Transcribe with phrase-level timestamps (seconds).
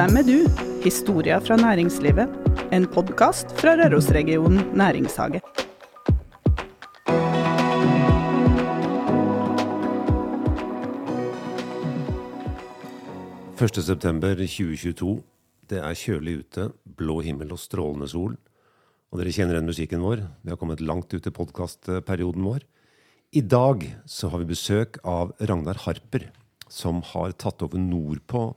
[0.00, 0.38] Hvem er du?
[0.80, 2.30] Historia fra næringslivet.
[2.72, 5.42] En podkast fra Rørosregionen næringshage.
[13.60, 15.18] Første september 2022.
[15.68, 18.38] Det er kjølig ute, blå himmel og strålende sol.
[19.12, 20.24] Og dere kjenner igjen musikken vår.
[20.40, 22.64] Vi har kommet langt ut i podkastperioden vår.
[23.36, 26.30] I dag så har vi besøk av Ragnar Harper,
[26.72, 28.48] som har tatt over nordpå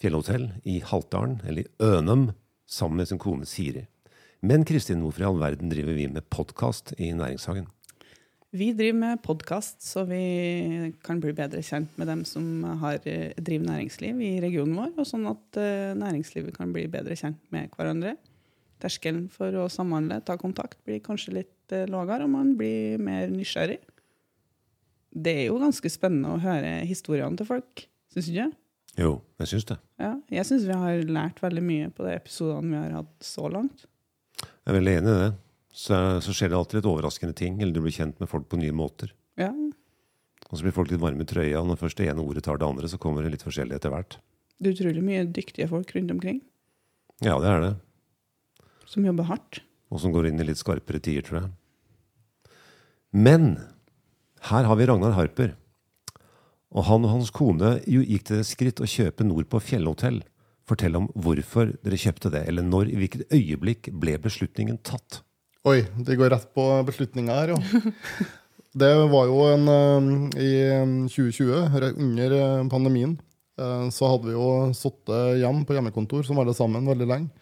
[0.00, 2.30] fjellhotell i Haltdalen, eller i Ønum,
[2.66, 3.86] sammen med sin kone Siri.
[4.44, 7.70] Men Kristin, hvorfor i all verden driver vi med podkast i Næringshagen?
[8.56, 13.34] Vi driver med podkast, så vi kan bli bedre kjent med dem som har, eh,
[13.36, 17.68] driver næringsliv i regionen vår, og sånn at uh, næringslivet kan bli bedre kjent med
[17.74, 18.14] hverandre.
[18.80, 23.28] Terskelen for å samhandle, ta kontakt, blir kanskje litt uh, lavere, og man blir mer
[23.28, 23.80] nysgjerrig.
[25.12, 28.50] Det er jo ganske spennende å høre historiene til folk, syns du ikke?
[28.96, 29.10] Jo,
[29.42, 29.76] jeg syns det.
[30.00, 33.48] Ja, jeg syns vi har lært veldig mye på de episodene vi har hatt så
[33.52, 33.84] langt.
[34.40, 35.32] Jeg er veldig enig i det.
[35.76, 38.56] Så, så skjer det alltid litt overraskende ting, eller du blir kjent med folk på
[38.60, 39.10] nye måter.
[39.36, 39.50] Ja,
[40.48, 42.56] Og så blir folk litt varme i trøya, og når først det ene ordet tar
[42.56, 44.16] det andre, så kommer det litt forskjellig etter hvert.
[44.56, 46.38] Det er utrolig mye dyktige folk rundt omkring
[47.20, 47.74] Ja, det er det.
[48.88, 49.60] som jobber hardt.
[49.92, 51.50] Og som går inn i litt skarpere tider, tror jeg.
[53.12, 53.58] Men
[54.48, 55.52] her har vi Ragnar Harper.
[56.74, 60.22] Og han og hans kone jo gikk til det skritt å kjøpe nord på fjellhotell.
[60.66, 65.20] Fortell om hvorfor dere kjøpte det, eller når, i hvilket øyeblikk ble beslutningen tatt?
[65.66, 67.60] Oi, det går rett på beslutninga her, jo.
[68.76, 70.08] Det var jo en eh,
[70.44, 70.50] I
[71.08, 73.14] 2020, under eh, pandemien,
[73.56, 77.32] eh, så hadde vi jo sittet hjemme på hjemmekontor som alle sammen veldig lenge.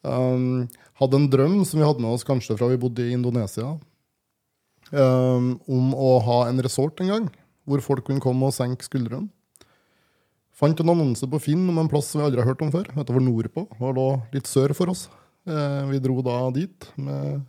[0.00, 3.74] Hadde en drøm som vi hadde med oss kanskje fra vi bodde i Indonesia,
[4.96, 7.26] om å ha en resort en gang,
[7.70, 9.30] hvor folk kunne komme og senke skuldrene.
[10.60, 12.90] Fant en annonse på Finn om en plass vi aldri har hørt om før.
[12.92, 15.06] Dette var nordpå og lå litt sør for oss.
[15.48, 17.46] Eh, vi dro da dit med,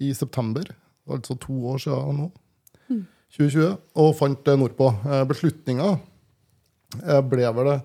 [0.00, 0.70] i september,
[1.08, 2.30] altså to år siden nå,
[3.36, 4.88] 2020, og fant det nordpå.
[5.04, 5.90] Eh, Beslutninga
[7.02, 7.78] eh, ble vel det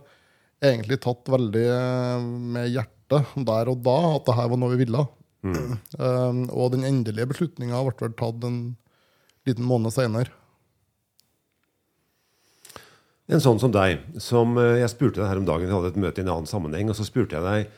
[0.71, 1.67] egentlig tatt veldig
[2.55, 5.07] med hjertet der og da, at det her var noe vi ville.
[5.41, 6.51] Mm.
[6.53, 8.59] og den endelige beslutninga ble vel tatt en
[9.49, 10.29] liten måned seinere.
[13.31, 16.01] En sånn som deg, som eh, jeg spurte deg her om dagen, vi hadde et
[16.03, 17.69] møte i en annen sammenheng, og så spurte jeg deg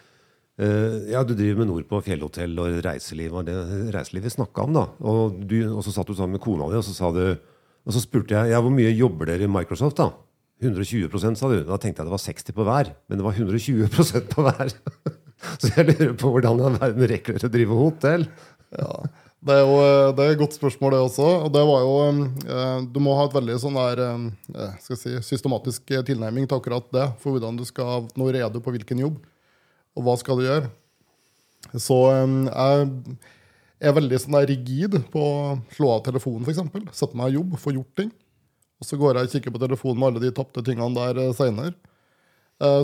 [0.66, 3.58] eh, Ja, du driver med nord på fjellhotell og reiseliv, og det
[3.94, 4.86] reiselivet vi snakka om, da.
[5.06, 7.94] Og, du, og så satt du sammen med kona di, og så sa du Og
[7.94, 10.10] så spurte jeg ja, hvor mye jobber dere i Microsoft, da?
[10.64, 11.58] 120% sa du.
[11.68, 14.72] Da tenkte jeg det var 60 på hver, men det var 120% på hver.
[15.60, 18.26] så jeg lurer på hvordan i all verden rekker dere å drive hotell?
[18.74, 18.94] Ja,
[19.44, 19.76] det er jo
[20.16, 21.28] det er et godt spørsmål, det også.
[21.46, 21.96] Og det var jo
[22.56, 26.60] eh, Du må ha et veldig sånn der eh, skal jeg si, systematisk tilnærming til
[26.60, 27.10] akkurat det.
[27.20, 29.20] For hvordan du skal Når er på hvilken jobb,
[29.98, 30.72] og hva skal du gjøre?
[31.76, 32.90] Så eh,
[33.84, 36.96] jeg er veldig sånn der rigid på å slå av telefonen, f.eks.
[36.96, 38.14] Sette meg i jobb, få gjort ting.
[38.80, 41.76] Og så går jeg og kikker på telefonen med alle de tapte tingene der seinere.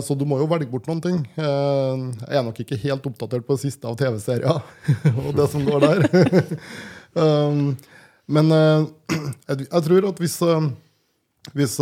[0.04, 1.20] Så du må jo velge bort noen ting.
[1.40, 4.60] Eh, Jeg er nok ikke helt oppdatert på det siste av TV-serier
[5.24, 6.04] og det som går der.
[7.10, 7.72] Um,
[8.30, 8.84] Men eh,
[9.74, 10.68] jeg tror at hvis, eh,
[11.58, 11.76] hvis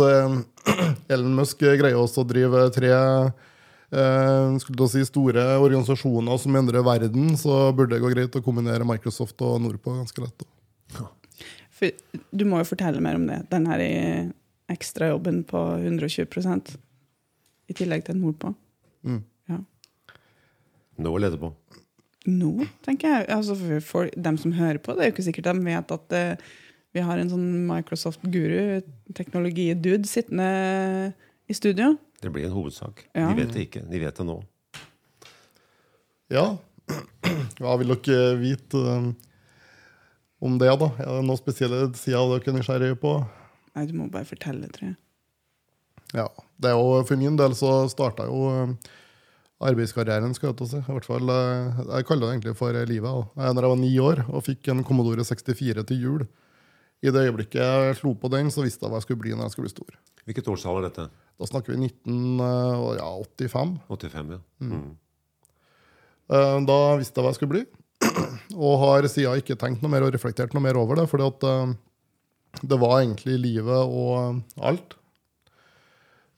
[1.13, 4.57] Ellen Musk greier også å drive tre eh,
[4.89, 9.61] si store organisasjoner som endrer verden, så burde det gå greit å kombinere Microsoft og
[9.61, 10.47] Nordpå ganske lett.
[11.79, 11.93] For,
[12.33, 13.43] du må jo fortelle mer om det.
[13.53, 13.85] Den her
[14.69, 16.25] ekstrajobben på 120
[17.69, 18.53] i tillegg til nordpå.
[19.07, 19.21] Mm.
[19.51, 19.59] Ja.
[20.99, 21.53] Nå eller etterpå?
[22.29, 22.51] Nå,
[22.85, 23.29] tenker jeg.
[23.33, 26.17] Altså for folk, dem som hører på, det er jo ikke sikkert de vet at
[26.17, 26.49] uh,
[26.95, 28.81] vi har en sånn Microsoft-guru,
[29.17, 30.49] teknologi-dude, sittende
[31.49, 31.93] i studio.
[32.19, 33.05] Det blir en hovedsak.
[33.13, 33.29] Ja.
[33.29, 33.85] De vet det ikke.
[33.87, 34.39] De vet det nå.
[36.33, 36.45] Ja.
[37.61, 39.11] Hva vil dere vite um,
[40.43, 40.89] om det, da?
[41.05, 43.13] Er det noe spesielle sider dere er nysgjerrige på?
[43.77, 44.97] Nei, du må bare fortelle, tror jeg.
[46.15, 46.27] Ja.
[46.59, 48.77] Det er jo, for min del så starta jo um,
[49.61, 50.79] arbeidskarrieren, skal jeg til å si.
[50.81, 53.09] I hvert fall, eh, jeg kaller det egentlig for livet.
[53.35, 53.43] Da.
[53.45, 56.27] Jeg- Når jeg var ni år og fikk en Commodore 64 til jul,
[57.03, 59.47] i det øyeblikket jeg slo på den, så visste jeg hva jeg skulle bli når
[59.47, 59.99] jeg skulle bli stor.
[60.27, 61.05] Hvilket årstall er dette?
[61.39, 63.77] Da snakker vi 1985.
[63.87, 64.39] 85, ja.
[64.65, 64.97] Mm.
[66.29, 67.65] Eh, Da visste jeg hva jeg skulle bli.
[68.59, 71.07] Og har siden ikke tenkt noe mer og reflektert noe mer over det.
[71.11, 71.73] fordi at eh,
[72.63, 74.98] det var egentlig livet og alt, eh,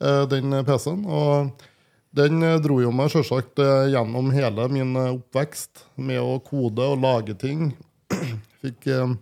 [0.01, 1.03] den PC-en.
[1.05, 1.67] Og
[2.11, 6.83] den eh, dro jo meg selvsagt eh, gjennom hele min eh, oppvekst med å kode
[6.93, 7.71] og lage ting.
[8.63, 9.13] Fikk eh,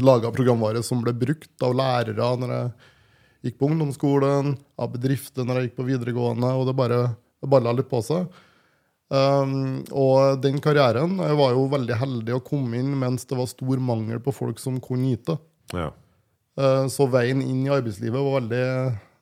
[0.00, 2.70] laga programvare som ble brukt av lærere når jeg
[3.46, 6.54] gikk på ungdomsskolen, av bedrifter når jeg gikk på videregående.
[6.56, 7.00] Og det bare
[7.46, 8.24] balla litt på seg.
[9.06, 13.46] Um, og den karrieren jeg var jo veldig heldig å komme inn mens det var
[13.46, 15.30] stor mangel på folk som kunne IT.
[15.76, 15.92] Ja.
[16.58, 18.64] Uh, så veien inn i arbeidslivet var veldig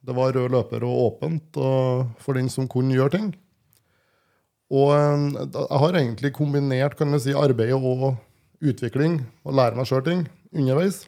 [0.04, 3.32] Det var rød løper og åpent og for den som kunne gjøre ting.
[4.74, 8.14] Og um, jeg har egentlig kombinert kan si, arbeid og
[8.64, 11.04] utvikling og lære meg sjøl ting underveis.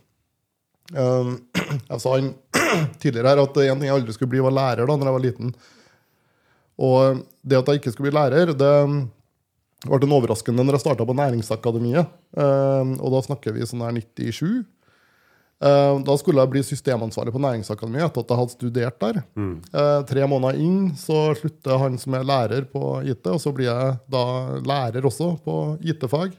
[0.94, 1.40] Um,
[1.90, 2.14] jeg sa
[3.02, 5.26] tidligere her at en ting jeg aldri skulle bli, var lærer da når jeg var
[5.26, 5.52] liten.
[6.76, 8.72] Og det at jeg ikke skulle bli lærer, det
[9.86, 12.16] ble en overraskende når jeg starta på Næringsakademiet.
[12.36, 14.66] Og da snakker vi sånn her 97.
[15.56, 19.20] Uh, da skulle jeg bli systemansvarlig på Næringsakademiet etter at jeg hadde studert der.
[19.40, 19.54] Mm.
[20.10, 23.96] tre måneder inn så slutter han som er lærer på IT, og så blir jeg
[24.12, 24.24] da
[24.68, 26.36] lærer også på IT-fag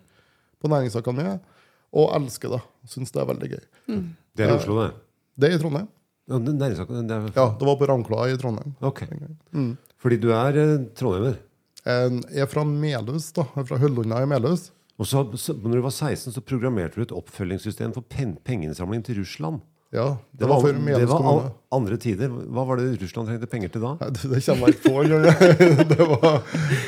[0.62, 1.42] på Næringsakademiet.
[1.98, 2.62] Og elsker det.
[2.92, 3.68] Syns det er veldig gøy.
[4.38, 4.92] Det er i Oslo, det.
[5.38, 5.88] Det er i Trondheim.
[6.28, 6.76] Ja, det, er
[7.08, 8.74] det er, Ja, det var på Ramkloa i Trondheim.
[8.84, 9.06] Ok.
[10.04, 11.38] Fordi du er eh, trondheimer.
[11.88, 13.46] Jeg er fra Melhus, da.
[13.56, 14.68] Jeg er fra Høllunda i Melhus.
[14.98, 19.04] Og så, så, når du var 16, så programmerte du et oppfølgingssystem for pen, pengeinnsamling
[19.06, 19.62] til Russland.
[19.96, 22.28] Ja, det, var, for det var andre tider.
[22.28, 23.94] Hva var det Russland trengte penger til da?
[24.02, 25.28] Nei, Det, det kommer jeg ikke på engang.
[25.94, 26.26] Det var,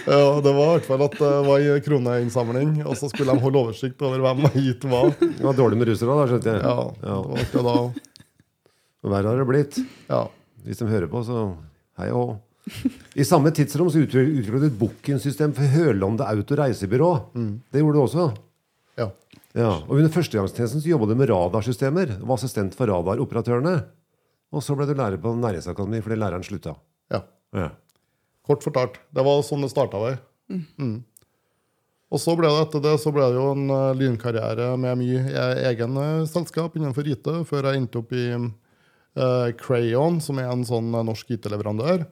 [0.09, 4.03] ja, i hvert fall at det var en kroneinnsamling, og så skulle de holde oversikt
[4.03, 5.13] over hvem gitt var.
[5.21, 6.65] Det var dårlig med russere da, skjønte jeg.
[6.65, 8.27] Ja, det var akkurat da.
[9.00, 9.79] Og verre har det blitt.
[10.11, 10.21] Ja.
[10.67, 11.45] Hvis de hører på, så
[12.01, 12.27] hei og hå.
[13.19, 17.10] I samme tidsrom så utviklet et bookingsystem for Hølonde Auto Reisebyrå.
[17.71, 18.27] Det gjorde du også.
[19.00, 19.10] ja.
[19.57, 22.12] Ja, og Under førstegangstjenesten så jobba du med radarsystemer.
[22.21, 23.71] Var assistent for radaroperatørene.
[24.54, 26.75] Og så ble du lærer på Næringsakademiet fordi læreren slutta.
[27.12, 27.24] ja.
[27.54, 27.71] Ja.
[28.45, 29.00] Kort fortalt.
[29.13, 29.98] Det var sånn det starta.
[30.77, 31.00] Mm.
[32.13, 35.19] Og så ble det etter det så ble det jo en eh, lynkarriere med mye
[35.30, 40.50] e- egen eh, selskap innenfor IT, før jeg endte opp i eh, Crayon, som er
[40.50, 42.06] en sånn eh, norsk IT-leverandør,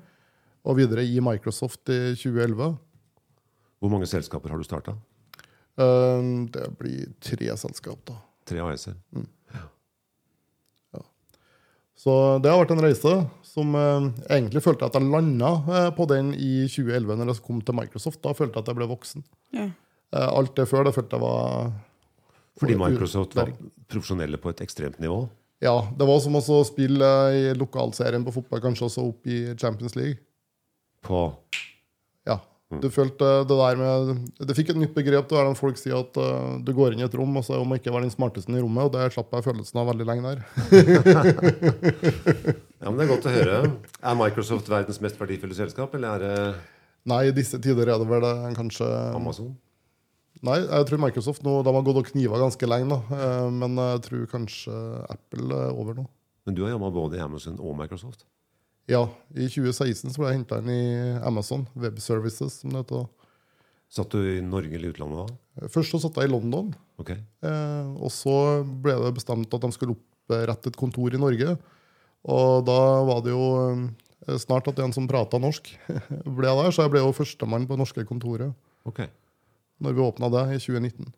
[0.67, 2.75] og videre i Microsoft i 2011.
[3.77, 4.97] Hvor mange selskaper har du starta?
[5.79, 8.19] Eh, det blir tre selskap, da.
[8.47, 8.97] Tre AS-er.
[9.15, 9.31] Ja.
[11.97, 13.13] Så det har vært en reise
[13.47, 17.63] som eh, egentlig følte at jeg landa eh, på den i 2011, når jeg kom
[17.65, 18.21] til Microsoft.
[18.21, 19.25] Da følte jeg at jeg ble voksen.
[19.57, 19.65] Ja.
[20.13, 21.73] Eh, alt det før det følte jeg var
[22.61, 23.51] Fordi Microsoft var
[23.89, 25.25] profesjonelle på et ekstremt nivå.
[25.63, 29.97] Ja, det var som å spille i lokalserien på fotball, kanskje også opp i Champions
[29.97, 30.21] League.
[31.07, 31.23] På
[32.27, 32.41] Ja.
[32.67, 34.09] Du følte det der med
[34.43, 36.99] Det fikk et nytt begrep Det er den folk sier at uh, du går inn
[36.99, 39.31] i et rom, og så må ikke være den smarteste i rommet, og det slapp
[39.37, 40.43] jeg følelsen av veldig lenge der.
[42.77, 43.53] Ja, men Det er godt å høre.
[44.05, 46.33] Er Microsoft verdens mest verdifulle selskap, eller er det
[47.07, 49.53] Nei, i disse tider er det vel eh, kanskje Amazon?
[50.45, 52.99] Nei, jeg tror Microsoft nå De har gått og kniva ganske lenge, da.
[53.17, 54.75] Eh, Men jeg tror kanskje
[55.09, 56.05] Apple er over nå.
[56.45, 58.27] Men du har jobba både i Amazon og Microsoft.
[58.87, 59.03] Ja,
[59.35, 60.81] i 2016 så ble jeg henta inn i
[61.27, 63.07] Amazon Web Services, som det heter.
[63.91, 65.67] Satt du i Norge eller utlandet da?
[65.71, 67.19] Først så satt jeg i London, Okay.
[67.45, 71.53] eh, og så ble det bestemt at de skulle opprette et kontor i Norge.
[72.27, 75.69] Og da var det jo eh, snart at en som prata norsk,
[76.39, 78.55] ble der, så jeg ble jo førstemann på det norske kontoret
[78.87, 79.11] okay.
[79.83, 81.11] når vi åpna det i 2019.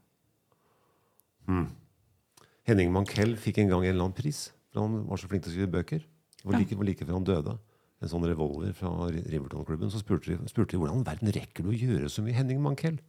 [2.69, 4.49] Henning Mankell fikk en gang en eller annen pris.
[4.69, 6.03] For han var så flink til å skrive bøker.
[6.45, 7.57] Og like, hvor like før han døde,
[7.99, 11.71] en sånn revolver fra Riverton-klubben, så spurte de, spurte de hvordan i verden rekker du
[11.73, 12.99] å gjøre så mye, Henning Mankell?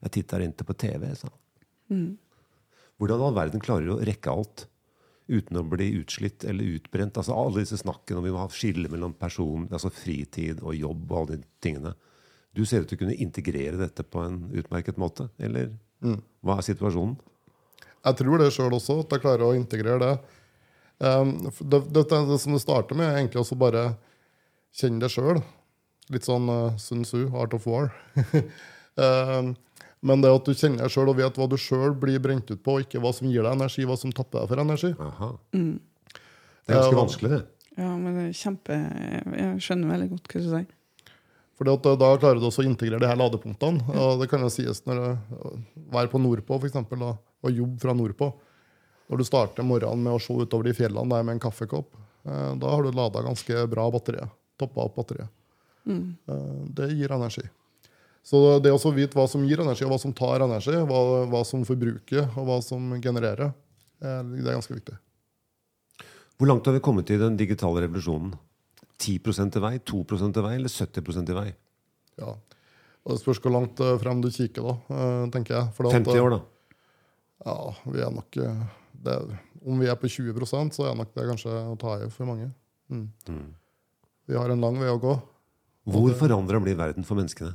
[0.00, 1.38] Jeg titter ikke på TV, sa han.
[3.00, 4.66] Hvordan i all verden klarer du å rekke alt
[5.30, 7.20] uten å bli utslitt eller utbrent?
[7.20, 11.04] Altså Alle disse snakkene om vi må ha skille mellom person, altså fritid og jobb
[11.10, 11.94] og alle de tingene.
[12.56, 15.74] Du ser ut til å kunne integrere dette på en utmerket måte, eller
[16.40, 17.18] hva er situasjonen?
[18.00, 20.39] Jeg tror det sjøl også, at jeg klarer å integrere det.
[21.00, 23.94] Um, det, det, det, som det starter med, er egentlig også bare
[24.76, 25.40] kjenne det sjøl.
[26.12, 27.88] Litt sånn uh, Sun Tzu, Art of War.
[29.00, 29.54] um,
[30.06, 32.60] men det at du kjenner deg sjøl og vet hva du sjøl blir brent ut
[32.60, 34.92] på, og ikke hva som gir deg energi, hva som tapper deg for energi.
[35.56, 35.72] Mm.
[36.68, 37.40] Det er ganske Ja, vanskelig, det.
[37.80, 40.68] ja, men det er kjempe Jeg skjønner veldig godt hva du sier.
[41.60, 43.84] For da klarer du også å integrere de her ladepunktene.
[43.92, 47.92] Og det kan jo sies når du er på nordpå, for eksempel, og jobbe fra
[47.96, 48.30] nordpå.
[49.10, 52.52] Når du starter morgenen med å se utover de fjellene der med en kaffekopp, eh,
[52.62, 54.30] da har du lada ganske bra batteriet.
[54.60, 55.36] Toppa opp batteriet.
[55.88, 56.12] Mm.
[56.76, 57.42] det gir energi.
[58.22, 61.00] Så det å vite hva som gir energi, og hva som tar energi, hva,
[61.30, 63.54] hva som forbruker, og hva som genererer,
[64.02, 64.98] eh, det er ganske viktig.
[66.40, 68.36] Hvor langt har vi kommet i den digitale revolusjonen?
[69.00, 71.48] 10% til vei, 2% til vei eller 70% til vei?
[72.20, 72.34] Ja.
[73.00, 75.72] Og det spørs hvor langt eh, frem du kikker, da, eh, tenker jeg.
[75.76, 76.40] For det at, 50 år, da.
[77.48, 77.56] Ja,
[77.88, 78.64] vi er nok eh,
[79.04, 79.16] det,
[79.66, 82.50] Om vi er på 20% så er nok det kanskje å ta i for mange.
[82.90, 83.08] Mm.
[84.28, 85.14] Vi har en lang vei å gå.
[85.90, 87.54] Hvor forandra blir verden for menneskene?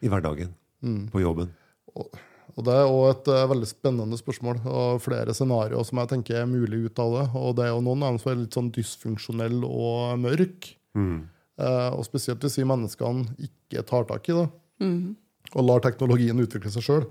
[0.00, 0.52] I hverdagen?
[0.84, 1.08] Mm.
[1.12, 1.50] På jobben?
[1.96, 6.40] Og Det er også et uh, veldig spennende spørsmål, og flere scenarioer som jeg tenker
[6.40, 7.26] er mulig ut av det.
[7.38, 10.74] Og det er jo noen av dem som er litt sånn dysfunksjonelle og mørke.
[10.98, 11.28] Mm.
[11.60, 14.46] Uh, og spesielt hvis vi menneskene ikke tar tak i det,
[14.80, 15.16] Mhm.
[15.54, 17.04] og lar teknologien utvikle seg sjøl.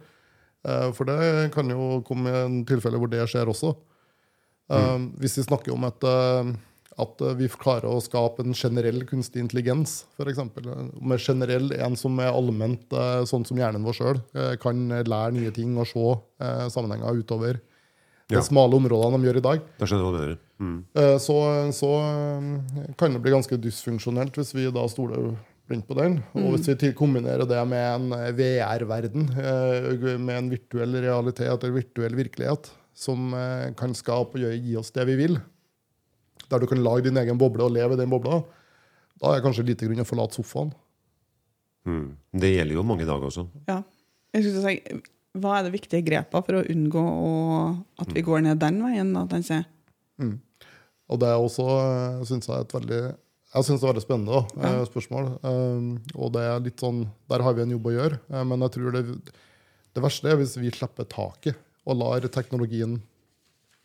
[0.68, 3.76] Eh, for det kan jo komme i en tilfelle hvor det skjer også.
[4.70, 5.06] Mm.
[5.18, 6.50] Hvis vi snakker om et, eh,
[7.02, 10.44] at eh, vi klarer å skape en generell kunstig intelligens, f.eks.
[11.02, 14.20] Med generell en som er allment eh, sånn som hjernen vår sjøl,
[14.62, 16.06] kan lære nye ting og se
[16.44, 17.58] eh, sammenhenger utover
[18.30, 18.38] Ja.
[18.38, 19.62] de smale områdene de gjør i dag.
[19.80, 20.38] Da skjønner mener.
[20.62, 20.76] Mm.
[21.02, 21.38] Eh, så,
[21.74, 25.32] så eh, kan det bli ganske dysfunksjonelt hvis vi da stoler
[25.70, 26.18] blindt på den.
[26.38, 31.78] Og hvis vi kombinerer det med en eh, VR-verden, eh, med en virtuell realitet eller
[31.78, 35.40] virtuell virkelighet, som eh, kan skape og gi oss det vi vil,
[36.50, 38.42] der du kan lage din egen boble og leve i den bobla,
[39.20, 40.74] da er det kanskje lite grunn å forlate sofaen.
[41.88, 42.10] Mm.
[42.42, 43.46] Det gjelder jo mange dager også.
[43.70, 43.82] Ja.
[44.34, 45.02] Jeg skulle si,
[45.40, 47.32] hva er det viktige grepet for å unngå å,
[48.02, 49.12] at vi går ned den veien?
[49.16, 49.26] Da,
[50.22, 50.36] mm.
[51.10, 51.66] Og det er også,
[52.22, 53.02] syns synes jeg, et veldig
[53.50, 55.30] jeg synes det er veldig spennende da, eh, spørsmål.
[55.42, 58.20] Um, og det er litt sånn, Der har vi en jobb å gjøre.
[58.30, 59.06] eh, men jeg tror det,
[59.94, 63.02] det verste er hvis vi slipper taket og lar teknologien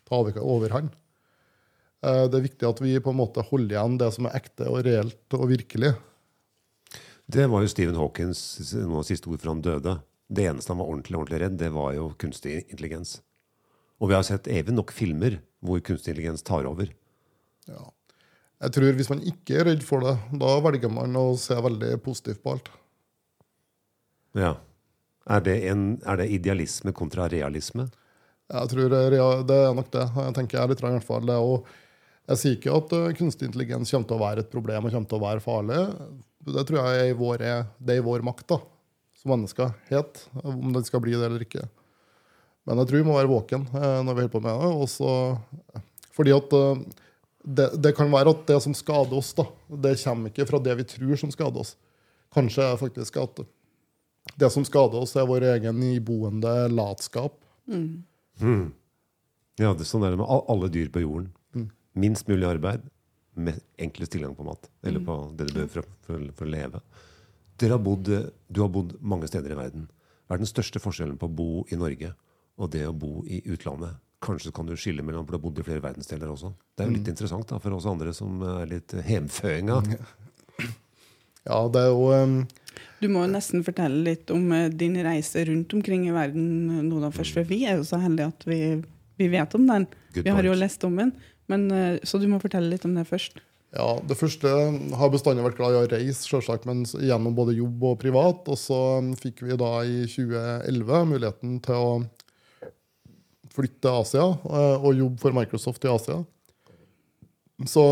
[0.05, 0.91] ta over, overhånd.
[2.05, 4.69] Eh, det er viktig at vi på en måte holder igjen det som er ekte
[4.69, 5.95] og reelt og virkelig.
[7.25, 8.39] Det var jo Stephen Hawkins
[8.77, 9.95] av siste ord før han døde.
[10.29, 13.19] Det eneste han var ordentlig ordentlig redd, det var jo kunstig intelligens.
[13.97, 16.91] Og vi har sett evig nok filmer hvor kunstig intelligens tar over.
[17.65, 17.89] Ja.
[18.63, 21.97] Jeg tror Hvis man ikke er redd for det, da velger man å se veldig
[22.05, 22.69] positivt på alt.
[24.35, 24.55] Ja.
[25.27, 27.89] Er det, en, er det idealisme kontra realisme?
[28.53, 30.05] Jeg tror det er- nok det.
[30.15, 31.29] Jeg tenker jeg litt, i hvert fall.
[31.29, 31.63] Er
[32.25, 35.09] jeg sier ikke at eh, kunstig intelligens kommer til å være et problem og kommer
[35.09, 35.81] til å være farlig.
[36.45, 37.37] Det tror jeg er i vår,
[37.77, 38.57] det er i vår makt da,
[39.17, 41.67] som mennesker, het, om det skal bli det eller ikke.
[42.65, 44.71] Men jeg tror vi må være våken eh, når vi holder på med det.
[44.87, 45.11] Også
[46.17, 46.81] fordi at eh,
[47.45, 50.75] det, det kan være at det som skader oss, da, det kommer ikke fra det
[50.79, 51.75] vi tror som skader oss.
[52.33, 53.45] Kanskje faktisk at
[54.41, 57.37] det som skader oss, er vår egen iboende latskap.
[57.69, 58.01] Mm.
[59.61, 61.31] Ja, det, er sånn er det med alle dyr på jorden.
[61.95, 62.89] Minst mulig arbeid,
[63.35, 64.67] med enklest tilgang på mat.
[64.83, 66.81] Eller på det du behøver for, for, for å leve.
[67.61, 68.09] Har bodd,
[68.47, 69.85] du har bodd mange steder i verden.
[70.25, 72.11] Hva er den største forskjellen på å bo i Norge
[72.59, 74.01] og det å bo i utlandet?
[74.25, 76.51] Kanskje kan du skille mellom, for du har bodd i flere verdensdeler også.
[76.73, 79.81] Det er jo litt interessant da, for oss andre som er litt hjemføinga.
[81.45, 82.39] Ja, det er jo um...
[83.03, 87.01] Du må jo nesten fortelle litt om eh, din reise rundt omkring i verden nå
[87.03, 88.59] da først, for vi er jo så heldige at vi,
[89.21, 89.85] vi vet om den.
[90.15, 91.13] Good vi har jo lest om den.
[91.51, 93.37] Men, eh, så du må fortelle litt om det først.
[93.75, 94.49] Ja, Det første
[94.95, 98.47] har bestandig vært glad i å reise, selvsagt, men gjennom både jobb og privat.
[98.47, 101.89] Og så um, fikk vi da i 2011 muligheten til å
[103.55, 106.21] flytte til Asia eh, og jobbe for Microsoft i Asia.
[107.71, 107.83] Så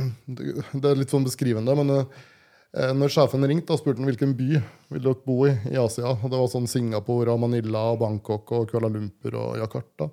[0.26, 4.60] det er litt sånn beskrivende, men eh, når sjefen ringte og spurte han hvilken by
[4.92, 8.52] vil dere bo i i Asia, og det var sånn Singapore, og Manila, og Bangkok,
[8.56, 10.10] og Kuala Lumpur og Jakarta,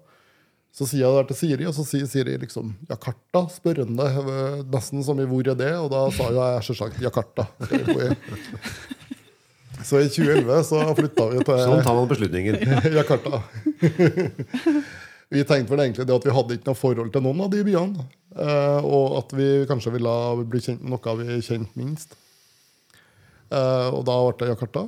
[0.73, 5.05] så sier jeg det til Siri, og så sier Siri liksom Jakarta, spørrende, eh, nesten
[5.05, 5.73] som i hvor er det?
[5.77, 7.45] Og da sa jo jeg selvsagt Jakarta.
[7.61, 8.15] skal jeg bo i.
[9.81, 12.59] Så i 2011 så flytta vi til Sånn tar man beslutninger.
[12.99, 13.41] Jakarta.
[15.33, 17.63] vi tenkte vel egentlig det at vi hadde ikke noe forhold til noen av de
[17.65, 18.05] byene.
[18.37, 20.13] eh, og at vi kanskje ville
[20.45, 22.13] bli kjent med noe vi kjente minst.
[23.49, 24.85] Eh, og da ble det Jakarta.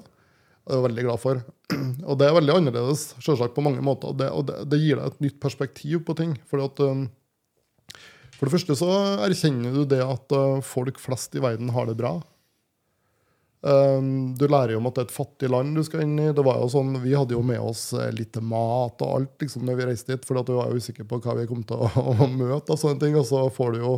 [0.66, 1.42] Og det er jeg veldig glad for.
[2.10, 4.16] Og det er veldig annerledes selvsagt på mange måter.
[4.18, 6.32] Det, og det, det gir deg et nytt perspektiv på ting.
[6.50, 7.04] Fordi at, um,
[8.38, 8.90] for det første så
[9.28, 12.16] erkjenner du det at folk flest i verden har det bra.
[13.66, 16.28] Um, du lærer jo om at det er et fattig land du skal inn i.
[16.38, 19.64] Det var jo sånn, Vi hadde jo med oss eh, litt mat og alt liksom,
[19.66, 21.90] når vi reiste dit, for vi var jo usikre på hva vi kom til å,
[22.14, 22.76] å møte.
[22.76, 23.96] Og sånne ting, og så får du jo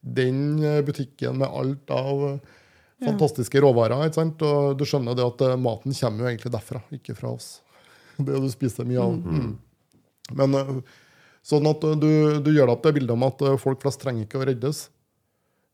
[0.00, 2.56] den eh, butikken med alt av eh,
[3.04, 4.06] fantastiske råvarer.
[4.06, 4.46] ikke sant?
[4.48, 7.58] Og du skjønner det at maten kommer jo egentlig derfra, ikke fra oss.
[8.24, 9.20] Det du spiser mye av.
[9.20, 9.54] Mm.
[10.40, 10.74] Men eh,
[11.44, 12.08] sånn at du,
[12.40, 14.86] du gjør deg opp det bildet om at folk flest trenger ikke å reddes.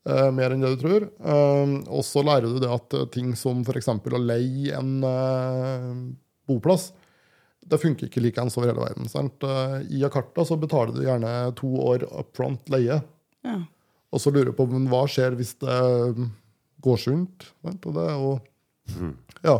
[0.08, 1.06] Eh, mer enn det du tror.
[1.20, 3.88] Uh, og så lærer du det at eh, ting som f.eks.
[3.90, 5.94] å leie en uh,
[6.48, 6.90] boplass,
[7.70, 9.06] det funker ikke likeens over hele verden.
[9.06, 9.44] Sant?
[9.86, 12.96] I Jakarta så betaler du gjerne to år up front leie.
[13.46, 13.58] Ja.
[14.10, 15.76] Og så lurer du på men hva skjer hvis det
[16.82, 17.46] går sunt.
[17.62, 17.86] Sant?
[17.86, 18.32] Og det er jo
[19.46, 19.54] Ja.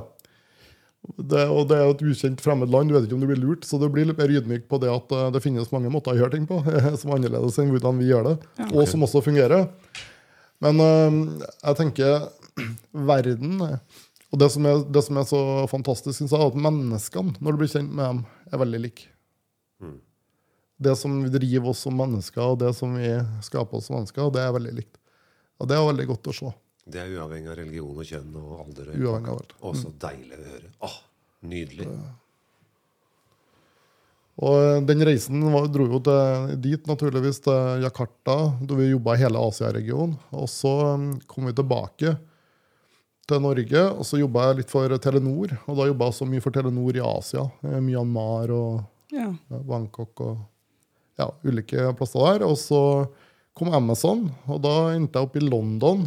[1.17, 3.39] Det, og det er jo et ukjent fremmed land, du vet ikke om du blir
[3.41, 3.65] lurt.
[3.69, 6.35] Så du blir litt mer ydmyk på det at det finnes mange måter å gjøre
[6.35, 6.59] ting på
[7.01, 8.73] som er annerledes enn hvordan vi gjør det, Ja.
[8.75, 9.69] og som også fungerer.
[10.61, 11.19] Men eh,
[11.65, 12.29] jeg tenker
[13.11, 13.63] verden
[14.31, 15.41] Og det som er, det som er så
[15.71, 18.21] fantastisk, synes jeg, er at menneskene, når du blir kjent med dem,
[18.53, 19.09] er veldig like.
[20.81, 23.11] Det som driver oss som mennesker, og det som vi
[23.45, 25.01] skaper oss som mennesker, det er veldig likt.
[25.61, 26.53] Og det er veldig godt å se.
[26.91, 28.95] Det er uavhengig av religion og kjønn og alder.
[29.61, 30.71] Å, så deilig å høre.
[30.87, 30.95] Åh,
[31.51, 31.89] nydelig.
[34.41, 39.21] Og den reisen var, dro jo til, dit, naturligvis, til Jakarta, da vi jobba i
[39.21, 40.15] hele Asia-regionen.
[40.33, 42.15] Og så um, kom vi tilbake
[43.29, 45.53] til Norge, og så jobba jeg litt for Telenor.
[45.69, 47.45] Og da jobba jeg så mye for Telenor i Asia.
[47.69, 48.81] eh, Myanmar og
[49.13, 49.27] Ja.
[49.29, 50.39] ja, Bangkok og
[51.21, 52.47] ja, ulike plasser der.
[52.49, 52.81] Og så
[53.59, 56.07] kom Amazon, og da endte jeg opp i London.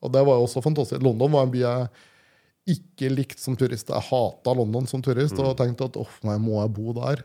[0.00, 1.02] Og det var jo også fantastisk.
[1.04, 1.90] London var en by jeg
[2.78, 3.90] ikke likte som turist.
[3.92, 7.24] Jeg hata London som turist og tenkte at off, nei, må jeg bo der?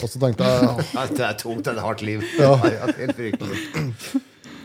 [0.00, 2.24] Og så tenkte jeg Ja, Det er tungt, det er et hardt liv.
[2.38, 2.54] Ja.
[2.64, 3.58] Ja, helt fryktelig.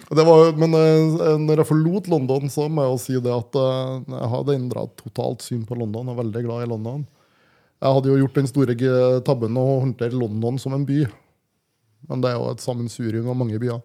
[0.10, 4.16] var, Men eh, når jeg forlot London, så må jeg jo si det at eh,
[4.16, 6.08] jeg hadde endra totalt syn på London.
[6.08, 7.04] Jeg er veldig glad i London.
[7.84, 8.78] Jeg hadde jo gjort den store
[9.28, 11.04] tabben å håndtere London som en by.
[12.10, 13.84] Men det er jo et sammensurium av mange byer.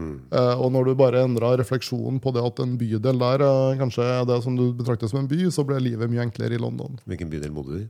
[0.00, 3.42] Eh, og når du bare endrer refleksjonen på det at en bydel der
[3.80, 6.62] kanskje er det som du betrakter som en by, så ble livet mye enklere i
[6.62, 7.00] London.
[7.10, 7.88] Hvilken bydel bodde du i?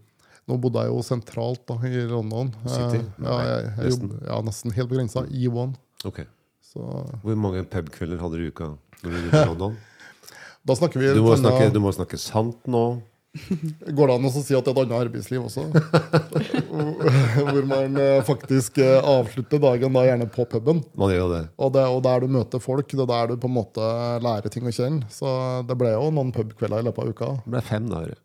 [0.49, 2.51] Nå bodde jeg jo sentralt da, i London.
[2.65, 3.03] Eh, City?
[3.23, 4.09] ja, jeg, jeg, Nesten.
[4.09, 5.27] jobb- ja, nesten helt på grensa.
[5.29, 5.75] E1.
[6.09, 6.25] Okay.
[6.71, 6.81] Så
[7.25, 9.77] Hvor mange pubkvelder hadde du i uka når du var i London?
[10.67, 12.85] da snakker vi Du må, snakke, du må snakke sant nå.
[13.95, 15.69] Går det an å si at det er et annet arbeidsliv også?
[17.47, 20.81] Hvor man eh, faktisk eh, avslutter dagen da gjerne på puben.
[20.99, 21.43] Man gjør det.
[21.63, 23.91] Og, det, og der du møter folk, det er der du på en måte
[24.25, 25.07] lærer ting å kjenne.
[25.15, 25.31] Så
[25.69, 27.31] det ble jo noen pubkvelder i løpet av uka.
[27.45, 28.19] Det ble fem dager.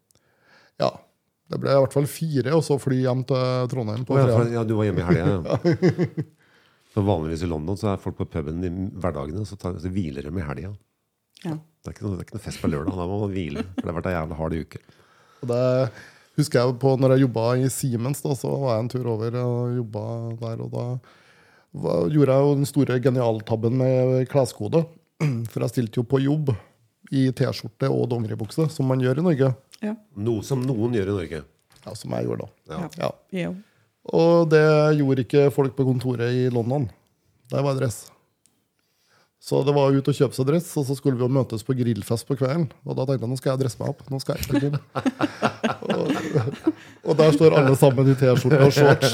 [0.81, 0.89] Ja,
[1.45, 4.55] Det ble i hvert fall fire, og så fly hjem til Trondheim på ja, fredag.
[4.55, 6.25] ja, du var hjemme i helga, ja.
[6.95, 10.23] Så vanligvis i London så er folk på puben i hverdagene, så, tar, så hviler
[10.23, 10.69] de i helga.
[11.43, 11.57] Ja.
[11.83, 12.95] Det er, noe, det er ikke noe fest på lørdag.
[12.95, 13.65] Da må man hvile.
[13.73, 14.79] For det har vært ei jævla hard uke.
[15.43, 15.65] Og det
[16.39, 19.37] husker jeg på når jeg jobba i Siemens, da, så var jeg en tur over
[19.41, 20.05] og jobba
[20.39, 20.63] der.
[20.63, 20.85] Og da
[21.83, 24.85] var, gjorde jeg jo den store genialtabben med kleskode.
[25.51, 26.55] For jeg stilte jo på jobb
[27.11, 29.51] i T-skjorte og dongeribukse, som man gjør i Norge.
[29.83, 29.95] Ja.
[30.15, 31.43] Noe som noen gjør i Norge.
[31.85, 32.73] Ja, Som jeg gjorde da.
[32.73, 32.89] Ja.
[33.03, 33.11] Ja.
[33.45, 33.53] Jo.
[34.15, 34.63] Og det
[34.99, 36.87] gjorde ikke folk på kontoret i London.
[37.51, 38.05] Der var dress.
[39.45, 41.75] Så det var ut og kjøpe seg dress, og så skulle vi jo møtes på
[41.77, 42.63] grillfest på kvelden.
[42.81, 43.99] Og da tenkte jeg nå skal jeg dresse meg opp.
[44.09, 44.77] Nå skal jeg ikke jobb.
[45.85, 46.05] og,
[47.05, 49.13] og der står alle sammen i T-skjorte og shorts.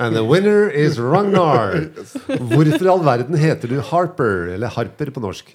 [0.00, 1.84] And the winner is Ragnar.
[2.26, 4.48] Hvorfor i all verden heter du Harper?
[4.56, 5.54] Eller Harper på norsk?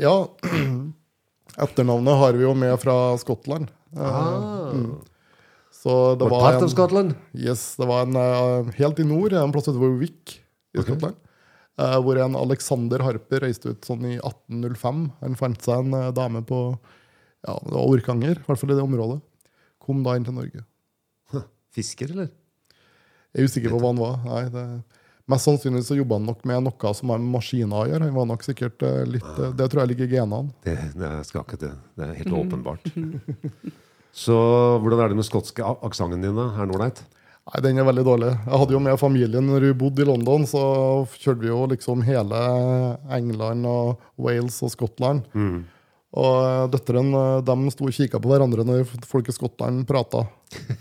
[0.00, 0.16] Ja,
[1.60, 3.68] etternavnet har vi jo med fra Skottland.
[3.96, 4.72] Ah.
[5.74, 9.98] Så det var en, yes, det var en eh, helt i nord, en plass utenfor
[10.00, 10.38] Wick
[10.74, 11.18] i Skottland.
[11.78, 15.04] eh, hvor en Alexander Harper reiste ut sånn i 1805.
[15.20, 16.60] Han fant seg en eh, dame på
[17.44, 19.20] ja, det var Orkanger, i hvert fall i det området.
[19.84, 20.64] Kom da inn til Norge.
[21.76, 22.30] Fisker, eller?
[23.34, 24.20] Jeg er usikker på hva han var.
[24.24, 24.64] Nei, det,
[25.30, 28.04] mest sannsynlig så jobba han nok med noe som har med maskiner å gjøre.
[28.08, 30.52] Han var nok sikkert eh, litt, eh, Det tror jeg ligger i genene.
[30.66, 31.72] Det, det skal ikke det.
[31.96, 32.88] Det er helt åpenbart.
[34.14, 34.34] Så
[34.78, 36.36] hvordan er det med skotske aksenten din?
[36.38, 37.00] Er den ålreit?
[37.44, 38.28] Nei, den er veldig dårlig.
[38.46, 40.60] Jeg hadde jo med familien når vi bodde i London, så
[41.18, 42.38] kjørte vi jo liksom hele
[43.12, 45.26] England og Wales og Skottland.
[46.14, 50.22] Og døtteren, døtrene eh, de sto og kikka på hverandre når folk i Skottland prata.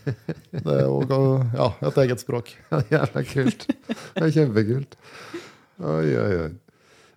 [0.53, 0.99] Det er jo
[1.55, 2.51] ja, et eget språk.
[2.73, 3.65] Ja, jævla kult.
[3.65, 4.99] Det er kjempekult.
[5.81, 6.51] Oi, oi, oi.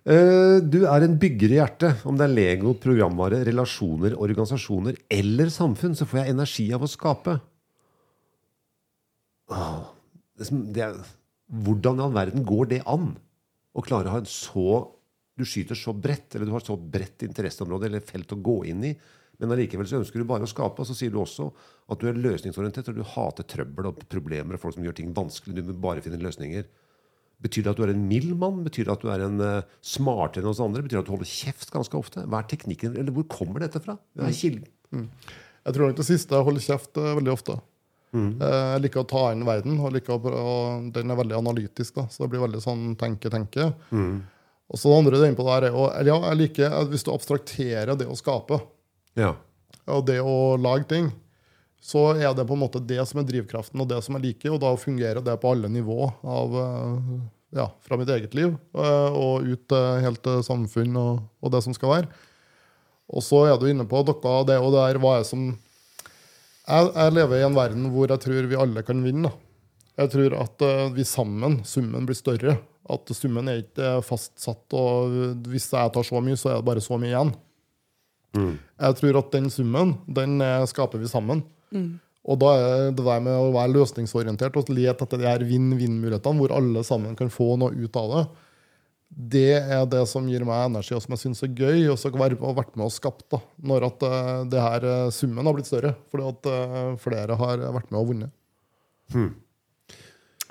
[0.07, 2.01] Eh, Du er en bygger i hjertet.
[2.09, 6.89] Om det er Lego, programvare, relasjoner, organisasjoner eller samfunn, så får jeg energi av å
[6.89, 7.37] skape.
[10.37, 10.97] Det er,
[11.47, 13.11] hvordan i all verden går det an?
[13.77, 14.96] Å klare å ha en så
[15.37, 18.83] Du skyter så bredt, eller du har så bredt interesseområde eller felt å gå inn
[18.89, 18.93] i,
[19.37, 20.81] men allikevel så ønsker du bare å skape.
[20.81, 21.51] Og så sier du også
[21.93, 25.13] at du er løsningsorientert, og du hater trøbbel og problemer og folk som gjør ting
[25.15, 25.59] vanskelig.
[25.59, 26.65] Du vil bare finne løsninger.
[27.45, 28.63] Betyr det at du er en mild mann?
[28.65, 30.81] Betyr det at du er en uh, smartere enn oss andre?
[30.81, 32.25] Betyr det at du holder kjeft ganske ofte?
[32.25, 33.99] Hva er teknikken, eller hvor kommer dette fra?
[34.17, 34.71] Hva er kilden?
[35.67, 37.59] Jeg tror nok det siste jeg holder kjeft eh, veldig ofte.
[38.15, 38.29] Mm.
[38.39, 40.55] Jeg liker å ta inn verden, og, å,
[40.95, 41.99] den er veldig analytisk.
[41.99, 43.69] da, Så det blir veldig sånn tenke-tenke.
[44.67, 46.89] Og så det andre du er inne på der er jo, ja, jeg liker at
[46.91, 48.59] Hvis du abstrakterer det å skape,
[49.15, 49.33] Ja.
[49.87, 51.11] og det å lage ting,
[51.81, 54.51] så er det på en måte det som er drivkraften, og det som jeg liker,
[54.53, 57.21] og da fungerer det på alle nivå av eh,
[57.61, 61.73] ja, fra mitt eget liv eh, og ut helt til samfunn og, og det som
[61.77, 62.09] skal være.
[63.07, 65.47] Og så er du inne på dere, av det og der hva er som
[66.67, 69.31] jeg, jeg lever i en verden hvor jeg tror vi alle kan vinne.
[69.97, 72.57] Jeg tror at eh, vi sammen, summen blir større.
[72.89, 76.83] At summen er ikke fastsatt, og hvis jeg tar så mye, så er det bare
[76.83, 77.35] så mye igjen.
[78.79, 81.43] Jeg tror at den summen, den eh, skaper vi sammen.
[82.27, 86.41] Og da er det der med å være løsningsorientert og lete etter de her vinn-vinn-mulighetene,
[86.41, 88.25] hvor alle sammen kan få noe ut av det,
[89.07, 92.19] det er det som gir meg energi, og som jeg syns er gøy, og som
[92.19, 95.69] har vært med og skapt da, når at eh, det her eh, summen har blitt
[95.71, 95.95] større.
[96.11, 96.51] Fordi at
[96.99, 98.35] flere har vært med og vunnet.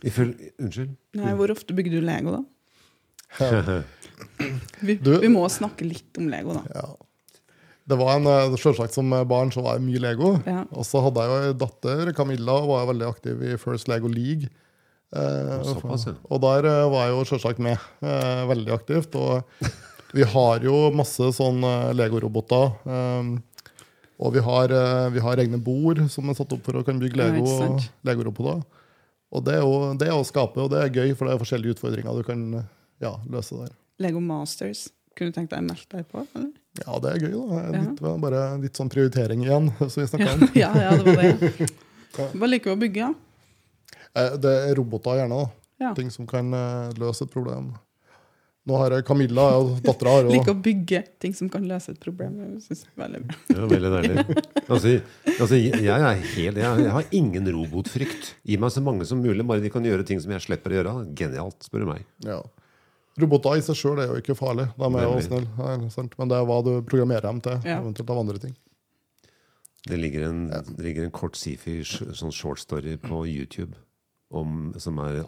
[0.04, 0.96] Ifølge Unnskyld?
[1.16, 2.44] Nei, hvor ofte bygger du Lego, da?
[4.86, 6.62] Vi, Du- vi må snakke litt om Lego, da.
[6.74, 6.86] Ja.
[7.86, 10.32] Det var en, eh, Selvsagt som barn så var jeg mye Lego.
[10.46, 10.64] Ja.
[10.72, 14.08] Og så hadde jeg jo en datter, Camilla, og var veldig aktiv i First Lego
[14.10, 14.48] League.
[15.14, 19.14] Eh, og, og der eh, var jeg jo selvsagt med, eh, veldig aktivt.
[19.14, 19.44] Og
[20.16, 22.72] vi har jo masse sånn eh, Lego-roboter.
[22.84, 23.30] Eh,
[24.18, 26.98] og vi har, eh, vi har egne bord som er satt opp for å kan
[26.98, 27.86] bygge Lego-roboter.
[28.08, 28.64] Lego-roboter.
[29.36, 31.40] Og det er jo det er å skape, og det er gøy, for det er
[31.42, 32.44] forskjellige utfordringer du kan
[33.04, 33.74] ja, løse der.
[34.00, 34.86] Lego Masters.
[35.16, 36.22] Kunne du tenkt deg å melde deg på?
[36.36, 36.50] Eller?
[36.82, 37.36] Ja, det er gøy.
[37.36, 37.60] da.
[37.72, 37.82] Ja.
[37.86, 40.44] Litt, bare litt sånn prioritering igjen, som vi snakka om.
[40.64, 41.70] ja, ja, det var det.
[42.36, 43.96] Hva liker du å bygge, da?
[44.16, 45.40] Eh, Det er roboter gjerne.
[45.44, 45.62] da.
[45.86, 45.92] Ja.
[45.96, 47.74] Ting som kan eh, løse et problem.
[48.66, 51.92] Nå har jeg Camilla, og dattera har jo Liker å bygge ting som kan løse
[51.94, 52.40] et problem.
[52.42, 53.36] Jeg synes det er veldig bra.
[53.46, 54.24] Det var veldig deilig.
[54.66, 54.94] Altså,
[55.36, 58.32] altså, jeg, er helt, jeg, jeg har ingen robotfrykt.
[58.42, 60.80] Gi meg så mange som mulig, bare de kan gjøre ting som jeg slipper å
[60.80, 60.94] gjøre.
[61.22, 62.06] Genialt, spør du meg.
[62.26, 62.42] ja.
[63.16, 65.48] Roboter i seg sjøl er jo ikke farlig, de er jo snille.
[65.56, 66.06] Ja.
[66.18, 67.62] Men det er hva du programmerer dem til.
[67.64, 67.78] Ja.
[67.80, 68.52] eventuelt av andre ting.
[69.86, 73.72] Det ligger en, det ligger en kort sci-fi sånn short story på YouTube
[74.34, 75.22] om, som er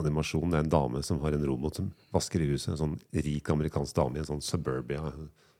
[0.00, 0.50] animasjon.
[0.52, 2.72] Det er en dame som har en robot som vasker i huset.
[2.74, 5.12] En sånn rik amerikansk dame i en sånn suburbia.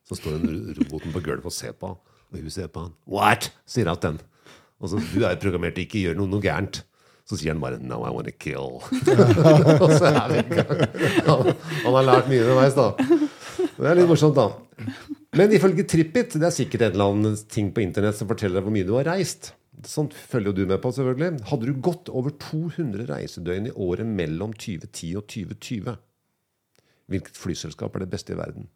[0.07, 2.03] Så står den roboten på gulvet og ser på han.
[2.33, 2.94] Og hun ser på han.
[3.11, 3.51] What?
[3.68, 4.20] sier hun den.
[4.83, 6.83] Og så, du er jo programmert til ikke gjøre noe, noe gærent.
[7.27, 8.79] Så sier han bare 'No, I wanna kill'.
[9.83, 11.55] og så er vi i gang.
[11.83, 12.92] Han har lært mye underveis, da.
[13.57, 14.53] Det er litt morsomt, da.
[15.37, 18.68] Men ifølge TrippIt, det er sikkert en eller annen ting på internett som forteller deg
[18.68, 19.55] hvor mye du har reist.
[19.85, 21.43] Sånt følger jo du med på, selvfølgelig.
[21.51, 25.99] Hadde du gått over 200 reisedøgn i året mellom 2010 og 2020,
[27.12, 28.71] hvilket flyselskap er det beste i verden?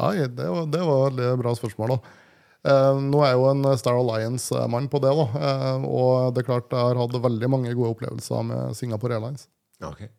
[0.00, 1.94] Ai, det var, det var et bra spørsmål.
[1.94, 2.16] da.
[2.60, 5.12] Eh, nå er jeg jo en Star Alliance-mann på det.
[5.16, 5.26] da.
[5.50, 9.48] Eh, og det er klart jeg har hatt veldig mange gode opplevelser med Singapore Airlines.
[9.80, 10.10] Okay.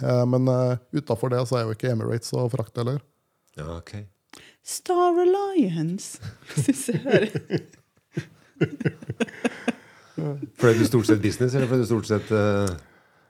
[0.00, 3.02] Eh, men uh, utafor det så er jo ikke Emirates og frakte heller.
[3.80, 4.06] Okay.
[4.64, 6.20] Star Alliance!
[6.64, 7.30] Synes jeg hører.
[10.60, 12.70] Fordi du stort sett business, eller fløy du stort sett uh,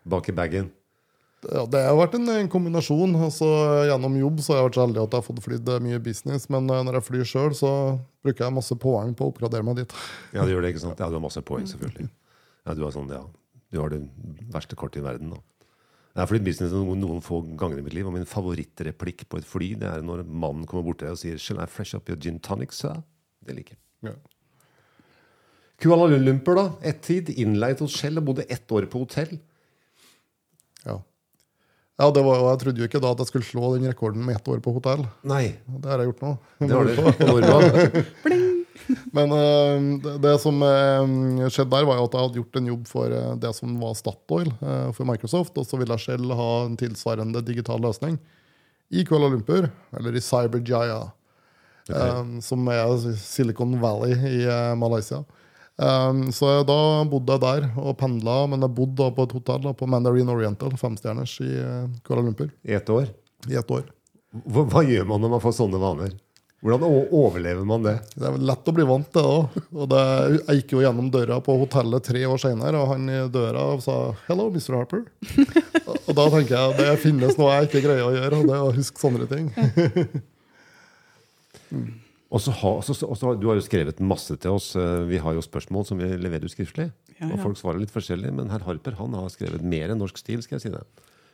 [0.09, 0.70] bak i bagen?
[1.48, 3.14] Ja, det har vært en, en kombinasjon.
[3.16, 3.48] Altså,
[3.88, 6.48] gjennom jobb så har jeg vært så heldig at jeg har fått flydd mye business,
[6.53, 7.70] men eh, når jeg flyr sjøl, så
[8.24, 9.94] bruker jeg masse poeng på å oppgradere meg dit.
[10.37, 11.00] Ja, du gjør det, ikke sant?
[11.00, 12.11] Ja, du har masse poeng, selvfølgelig.
[12.68, 13.22] Ja, du har sånn, ja.
[13.72, 14.03] Du har det
[14.53, 15.40] verste kortet i verden, da.
[16.11, 19.40] Jeg har flydd business noen, noen få ganger i mitt liv, og min favorittreplikk på
[19.40, 21.94] et fly det er når mannen kommer bort til deg og sier 'Shall I fresh
[21.94, 23.00] up your gin tonic, sir?'
[23.46, 24.11] Det liker jeg.
[24.11, 24.16] Ja.
[25.81, 26.66] Kuala Lumpur, da.
[26.83, 27.31] Ett tid.
[27.40, 29.38] Innleid hos Shell og bodde ett år på hotell.
[30.85, 30.97] Ja.
[32.01, 34.38] ja, det var Jeg trodde jo ikke da at jeg skulle slå den rekorden med
[34.38, 35.05] ett år på hotell.
[35.29, 36.33] Nei, Det har jeg gjort nå.
[36.64, 38.07] det var det.
[39.16, 42.71] Men uh, det, det som uh, skjedde der, var jo at jeg hadde gjort en
[42.73, 44.53] jobb for uh, det som var Statoil
[44.97, 48.19] for Microsoft, og så ville jeg selv ha en tilsvarende digital løsning
[48.90, 51.05] i Kuala Lumpur, eller i Cyberjaya,
[51.87, 54.40] eh, som er Silicon Valley i
[54.75, 55.21] Malaysia.
[55.81, 56.77] Um, så da
[57.09, 60.75] bodde jeg der og pendla, men jeg bodde på et hotell da, på Mandarin Oriental,
[60.77, 63.07] femstjerners i eh, Kuala Lumpur, I ett år.
[63.49, 63.87] i ett år.
[64.45, 66.12] Hva, hva gjør man når man får sånne vaner?
[66.61, 66.85] Hvordan
[67.16, 67.95] overlever man det?
[68.12, 69.62] Det er lett å bli vant til det.
[69.73, 70.03] Og det,
[70.37, 74.12] jeg gikk jo gjennom døra på hotellet tre år senere, og han i døra sa
[74.27, 74.77] 'Hello, Mr.
[74.77, 75.09] Harper'.
[76.05, 78.69] og da tenker jeg det finnes noe jeg ikke greier å gjøre, og det er
[78.69, 79.49] å huske sånne ting.
[82.31, 84.73] Og så har, så, så, du har jo skrevet masse til oss.
[84.79, 86.90] Eh, Vi har jo spørsmål som vi leverer ut skriftlig.
[87.19, 90.21] Ja, Og folk svarer litt forskjellig, men herr Harper han har skrevet mer enn norsk
[90.21, 90.43] stil.
[90.43, 90.85] skal jeg si det.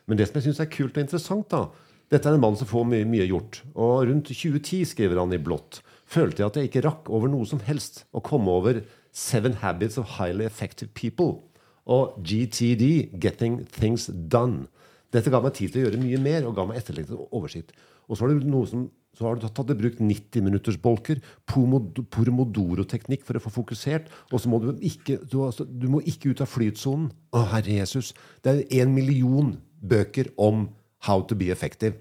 [0.09, 1.67] Men det som jeg syns er kult og interessant, da
[2.07, 3.65] Dette er en mann som får mye, mye gjort.
[3.75, 7.49] Og rundt 2010, skriver han i blått, følte jeg at jeg ikke rakk over noe
[7.51, 8.79] som helst å komme over
[9.11, 11.41] Seven Habits of Highly Effective People
[11.83, 14.69] og GTD, Getting Things Done.
[15.11, 17.75] Dette ga meg tid til å gjøre mye mer og ga meg etterlengtet oversikt.
[18.07, 23.39] Og så har du noe som så har du tatt i bruk 90-minuttersbolker, pomodoro-teknikk for
[23.39, 24.11] å få fokusert.
[24.29, 27.09] Og så må du ikke, du, altså, du må ikke ut av flytsonen.
[27.33, 28.13] Å, herre Jesus.
[28.45, 30.67] Det er en million bøker om
[31.09, 31.97] how to be effective.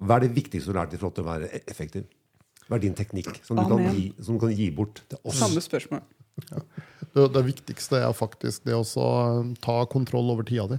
[0.00, 2.04] Hva er det viktigste du har lært i forhold til å være effektiv?
[2.68, 5.40] Hva er din teknikk som du, kan gi, som du kan gi bort til oss?
[5.40, 6.04] Samme spørsmål.
[7.10, 8.84] Det, det viktigste er faktisk det å
[9.64, 10.78] ta kontroll over tida di.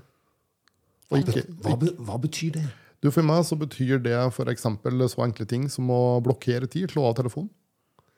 [1.12, 1.76] Og ikke, Hva,
[2.08, 2.63] hva betyr det?
[3.01, 4.61] Du For meg så betyr det f.eks.
[4.63, 7.49] så enkle ting som å blokkere tid, slå av telefonen.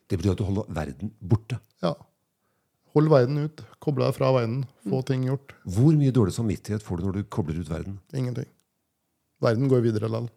[0.09, 1.59] Det betyr at du holder verden borte.
[1.81, 1.93] Ja.
[2.93, 3.63] Hold verden ut.
[3.81, 4.65] Koble deg fra verden.
[4.89, 5.55] Få ting gjort.
[5.65, 7.95] Hvor mye dårlig samvittighet får du når du kobler ut verden?
[8.13, 8.49] Ingenting.
[9.43, 10.27] Verden går videre likevel.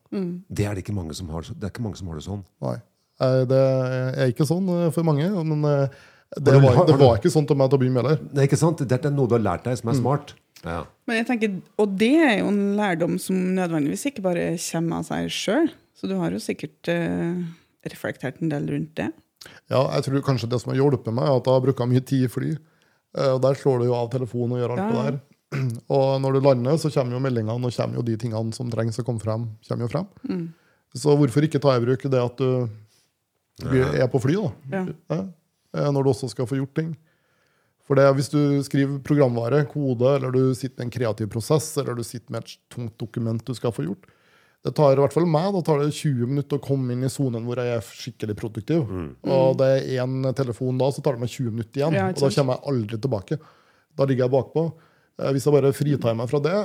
[0.48, 2.44] Det er det ikke mange som har, det er ikke mange som har det sånn.
[2.64, 2.76] Nei.
[3.20, 3.60] Eh, Det
[4.22, 5.26] er ikke sånn eh, for mange.
[5.44, 5.88] Men eh,
[6.38, 8.24] det du- var, det var ikke sånn til meg til å begynne med heller.
[8.40, 8.78] er ikke sant?
[8.88, 10.34] Det er noe du har lært deg som er smart.
[10.64, 10.84] Ja.
[11.06, 15.04] Men jeg tenker, Og det er jo en lærdom som nødvendigvis ikke bare kommer av
[15.10, 15.68] seg sjøl.
[15.96, 17.44] Så du har jo sikkert eh,
[17.88, 19.10] reflektert en del rundt det.
[19.70, 22.02] Ja, jeg tror kanskje det som har hjulpet meg, er at jeg har brukt mye
[22.04, 22.50] tid i fly.
[23.16, 25.20] Eh, Og Der slår du jo av telefonen og gjør alt Ja, det der.
[25.96, 28.98] Og når du lander, så kommer jo meldingene og kommer jo de tingene som trengs
[28.98, 29.46] å komme frem.
[29.68, 30.08] kommer jo frem.
[30.28, 30.46] Mm.
[30.96, 34.50] Så hvorfor ikke ta i bruk det at du er på fly, da?
[34.72, 34.82] Ja.
[35.12, 35.20] Ja.
[35.76, 36.96] Eh, Når du også skal få gjort ting.
[37.86, 41.94] For det, Hvis du skriver programvare, kode, eller du sitter med en kreativ prosess, eller
[41.94, 44.08] du sitter med et tungt dokument du skal få gjort
[44.66, 47.10] Det tar i hvert fall meg da tar det 20 minutter å komme inn i
[47.12, 48.88] sonen hvor jeg er skikkelig produktiv.
[49.22, 51.94] Og det er én telefon da, så tar det meg 20 minutter igjen.
[51.94, 53.38] Ja, og da kommer jeg aldri tilbake.
[53.94, 54.64] Da ligger jeg bakpå.
[55.22, 56.56] Eh, Hvis jeg bare fritar meg fra det,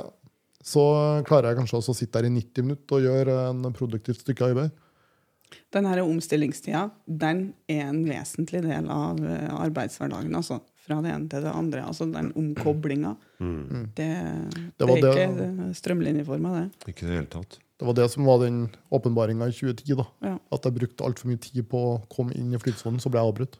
[0.65, 0.87] så
[1.29, 4.49] klarer jeg kanskje også å sitte der i 90 minutter og gjøre en produktivt stykke
[4.49, 4.73] arbeid.
[5.73, 10.33] Den her omstillingstida den er en vesentlig del av eh, arbeidshverdagen.
[10.35, 11.83] altså Fra det ene til det andre.
[11.85, 13.15] altså Den omkoblinga.
[13.39, 16.87] Det, det, Det var er det- ikke strømlinjeforma, det.
[16.93, 17.59] Ikke i det hele tatt.
[17.81, 19.95] Det var det som var den åpenbaringa i 2010.
[19.97, 20.05] da.
[20.21, 20.37] Ja.
[20.53, 23.33] At jeg brukte altfor mye tid på å komme inn i flytsonen, så ble jeg
[23.33, 23.57] avbrutt.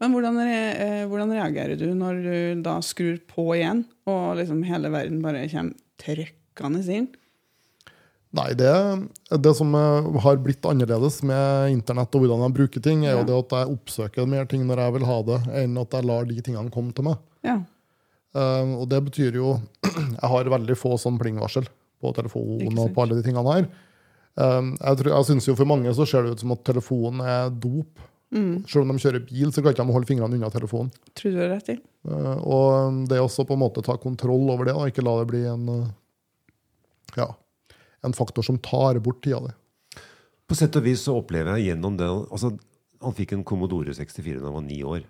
[0.00, 4.62] Men hvordan, re, eh, hvordan reagerer du når du da skrur på igjen, og liksom
[4.64, 7.08] hele verden bare kommer trykkende inn?
[8.34, 8.70] Nei, det,
[9.44, 9.70] det som
[10.24, 13.76] har blitt annerledes med internett og hvordan jeg bruker ting, er jo det at jeg
[13.76, 16.90] oppsøker mer ting når jeg vil ha det, enn at jeg lar de tingene komme
[16.96, 17.20] til meg.
[17.46, 17.60] Ja.
[18.34, 19.52] Uh, og det betyr jo
[19.94, 21.68] Jeg har veldig få sånn plingvarsel
[22.02, 23.68] på telefonen og på alle de tingene her.
[24.34, 27.22] Uh, jeg tror, jeg synes jo For mange så ser det ut som at telefonen
[27.22, 28.02] er dop.
[28.34, 28.64] Mm.
[28.66, 30.90] Selv om de kjører bil, så kan ikke de holde fingrene unna telefonen.
[31.14, 31.78] Tror du det er rett i?
[32.10, 35.14] Uh, og det er også på en måte ta kontroll over det, og ikke la
[35.20, 35.92] det bli en, eh,
[37.20, 37.28] ja,
[38.04, 39.54] en faktor som tar bort tida di.
[40.44, 42.50] På sett og vis så opplever jeg gjennom det altså,
[43.04, 45.02] Han fikk en Commodore 64 da han var ni år.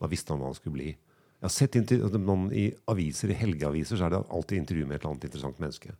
[0.00, 0.92] Da visste han hva han skulle bli.
[1.36, 4.96] Jeg har sett altså, noen I aviser, i helgeaviser så er det alltid intervju med
[4.96, 5.92] et eller annet interessant menneske.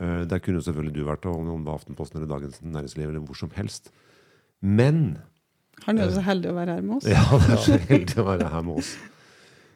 [0.00, 3.22] Uh, der kunne selvfølgelig du vært, og om det var Aftenposten eller Dagens Næringsliv eller
[3.22, 3.92] hvor som helst.
[4.60, 5.18] Men
[5.84, 7.08] Han er jo så heldig å være her med oss.
[7.14, 8.94] Ja, han er så heldig å være her med oss.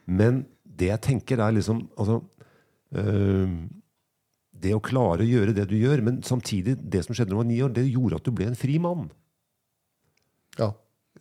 [0.09, 2.21] Men det jeg tenker, er liksom altså,
[2.97, 3.55] øh,
[4.59, 7.41] Det å klare å gjøre det du gjør, men samtidig, det som skjedde da du
[7.41, 9.09] var ni år, det gjorde at du ble en fri mann.
[10.59, 10.73] Ja.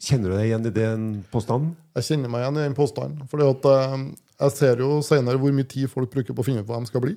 [0.01, 1.71] Kjenner du deg igjen i den påstanden?
[1.97, 3.29] Jeg kjenner meg igjen i den påstanden.
[3.31, 3.95] For at eh,
[4.43, 6.89] jeg ser jo senere hvor mye tid folk bruker på å finne ut hva de
[6.89, 7.15] skal bli.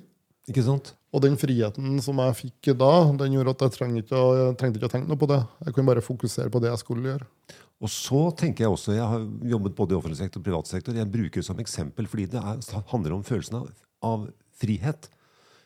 [0.49, 0.95] Ikke sant?
[1.13, 4.57] Og den friheten som jeg fikk da, den gjorde at jeg trengte ikke, å, jeg
[4.57, 5.41] trengte ikke å tenke noe på det.
[5.67, 7.27] Jeg kunne bare fokusere på det jeg skulle gjøre.
[7.81, 10.97] Og så tenker jeg også, jeg har jobbet både i offentlig sektor og privat sektor,
[10.97, 13.71] jeg bruker det som eksempel fordi det er, handler om følelsen av,
[14.05, 14.27] av
[14.61, 15.09] frihet.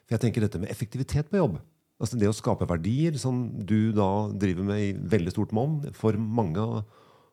[0.05, 1.57] For jeg tenker dette med effektivitet på jobb.
[2.01, 6.17] Altså det å skape verdier, som du da driver med i veldig stort monn, for
[6.19, 6.61] mange,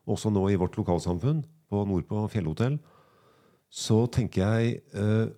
[0.09, 2.77] også nå i vårt lokalsamfunn, på Nordpå Fjellhotell,
[3.73, 5.33] så tenker jeg eh,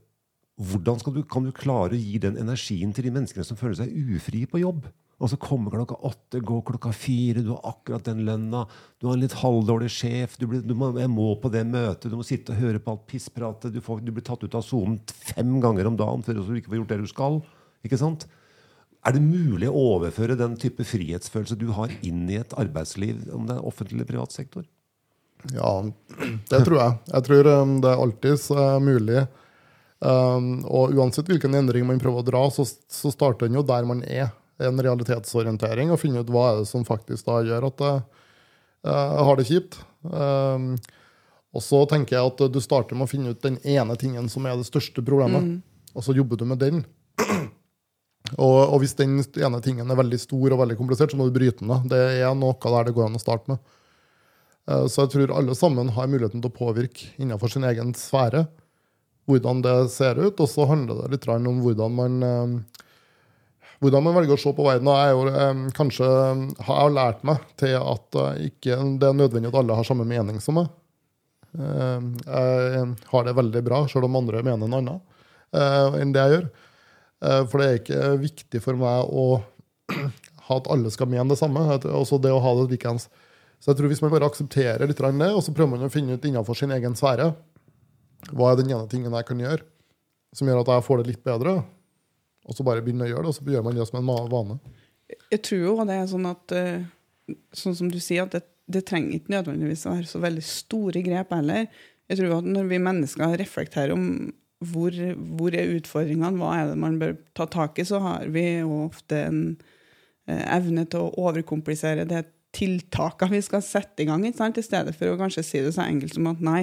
[0.59, 3.94] hvordan du, kan du klare å gi den energien til de menneskene som føler seg
[4.16, 4.88] ufrie på jobb?
[5.22, 8.64] Altså kommer klokka åtte, går klokka fire, du har akkurat den lønna,
[8.98, 12.09] du har en litt halvdårlig sjef, du, blir, du må, jeg må på det møtet,
[12.11, 14.64] du må sitte og høre på alt pisspratet, du, får, du blir tatt ut av
[14.66, 14.98] sonen
[15.31, 17.38] fem ganger om dagen før du ikke får gjort det du skal.
[17.87, 18.27] Ikke sant?
[19.05, 23.46] Er det mulig å overføre den type frihetsfølelse du har, inn i et arbeidsliv, om
[23.46, 24.64] det er offentlig eller privat sektor?
[25.53, 25.72] Ja,
[26.50, 27.00] det tror jeg.
[27.11, 29.27] Jeg tror um, det er alltid uh, mulig.
[30.05, 33.85] Um, og uansett hvilken endring man prøver å dra, så, så starter den jo der
[33.88, 34.33] man er.
[34.62, 38.02] En realitetsorientering og finne ut hva er det som faktisk da gjør at jeg
[38.86, 39.80] uh, har det kjipt.
[40.06, 40.74] Um,
[41.54, 44.46] og så tenker jeg at du starter med å finne ut den ene tingen som
[44.46, 45.60] er det største problemet,
[45.94, 46.84] og så jobber du med den.
[48.40, 51.34] Og, og hvis den ene tingen er veldig stor og veldig komplisert, så må du
[51.36, 51.88] bryte den.
[51.92, 53.74] Det er noe der det går an å starte med.
[54.64, 58.46] Eh, Så jeg tror alle sammen har muligheten til å påvirke innenfor sin egen sfære
[59.28, 60.40] hvordan det ser ut.
[60.40, 62.84] Og så handler det litt om hvordan man, eh,
[63.85, 64.88] hvordan man velger å se på verden.
[64.88, 65.25] Er jo,
[65.77, 66.09] kanskje
[66.66, 70.07] har jeg lært meg til at eh, ikke det er nødvendig at alle har samme
[70.09, 70.70] mening som meg.
[71.55, 75.03] Jeg har det veldig bra, selv om andre mener noe annet
[75.55, 76.47] eh, enn det jeg gjør.
[77.25, 79.27] Eh, For det er ikke viktig for meg å
[80.49, 81.62] ha at alle skal mene det samme.
[81.94, 83.07] Også det å ha det likeens.
[83.62, 86.18] Så jeg tror hvis man bare aksepterer litt det, og så prøver man å finne
[86.18, 87.31] ut innenfor sin egen sfære
[88.33, 89.64] hva er den ene tingen jeg kan gjøre
[90.35, 91.59] som gjør at jeg får det litt bedre,
[92.44, 94.59] og så bare begynner å gjøre det, og så gjør man det som en vane.
[95.33, 96.85] Jeg tror jo det er sånn at eh,
[97.57, 101.02] Sånn som du sier, at det det trenger ikke nødvendigvis å være så veldig store
[101.04, 101.66] grep heller.
[102.09, 104.07] Jeg tror at Når vi mennesker reflekterer om
[104.64, 104.94] hvor,
[105.37, 108.87] hvor er utfordringene, hva er det man bør ta tak i, så har vi jo
[108.87, 109.40] ofte en
[110.28, 112.22] eh, evne til å overkomplisere det
[112.54, 114.61] tiltakene vi skal sette i gang, ikke sant?
[114.61, 116.62] i stedet for å kanskje si det så enkelt som at nei,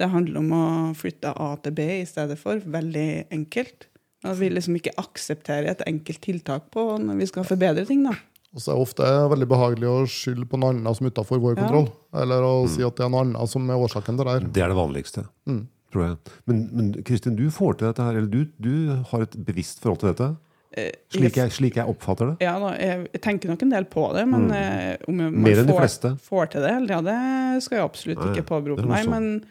[0.00, 0.64] det handler om å
[0.98, 2.60] flytte A til B i stedet for.
[2.60, 3.86] Veldig enkelt.
[4.24, 8.02] At vi liksom ikke aksepterer et enkelt tiltak på når vi skal forbedre ting.
[8.04, 8.12] da.
[8.52, 11.38] Og så er det ofte veldig behagelig å skylde på noe annet som er utenfor
[11.40, 11.62] vår Ja.
[11.62, 11.88] kontroll.
[12.12, 14.40] Eller å si at det er noe annet som er årsaken til det her.
[14.40, 15.66] Det er det vanligste, Mm.
[15.92, 16.16] tror jeg.
[16.46, 20.00] Men, men Kristin, du får til dette her, eller du, du har et bevisst forhold
[20.00, 20.36] til dette?
[20.76, 22.44] Eh, Slik jeg, slik jeg oppfatter det?
[22.46, 24.50] Ja, da, jeg, tenker nok en del på det, men mm.
[24.50, 25.40] om jeg, man Mm.
[25.42, 26.12] Mer enn de får, fleste.
[26.28, 29.08] får til det, ja, det skal jeg absolutt Nei, ikke påberope er meg.
[29.08, 29.44] Men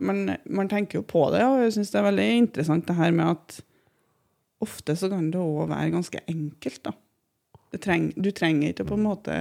[0.00, 3.10] man, man tenker jo på det, og jeg syns det er veldig interessant det her
[3.12, 3.60] med at
[4.64, 6.92] ofte så kan det òg være ganske enkelt,
[7.82, 9.34] treng, du trenger ikke på en måte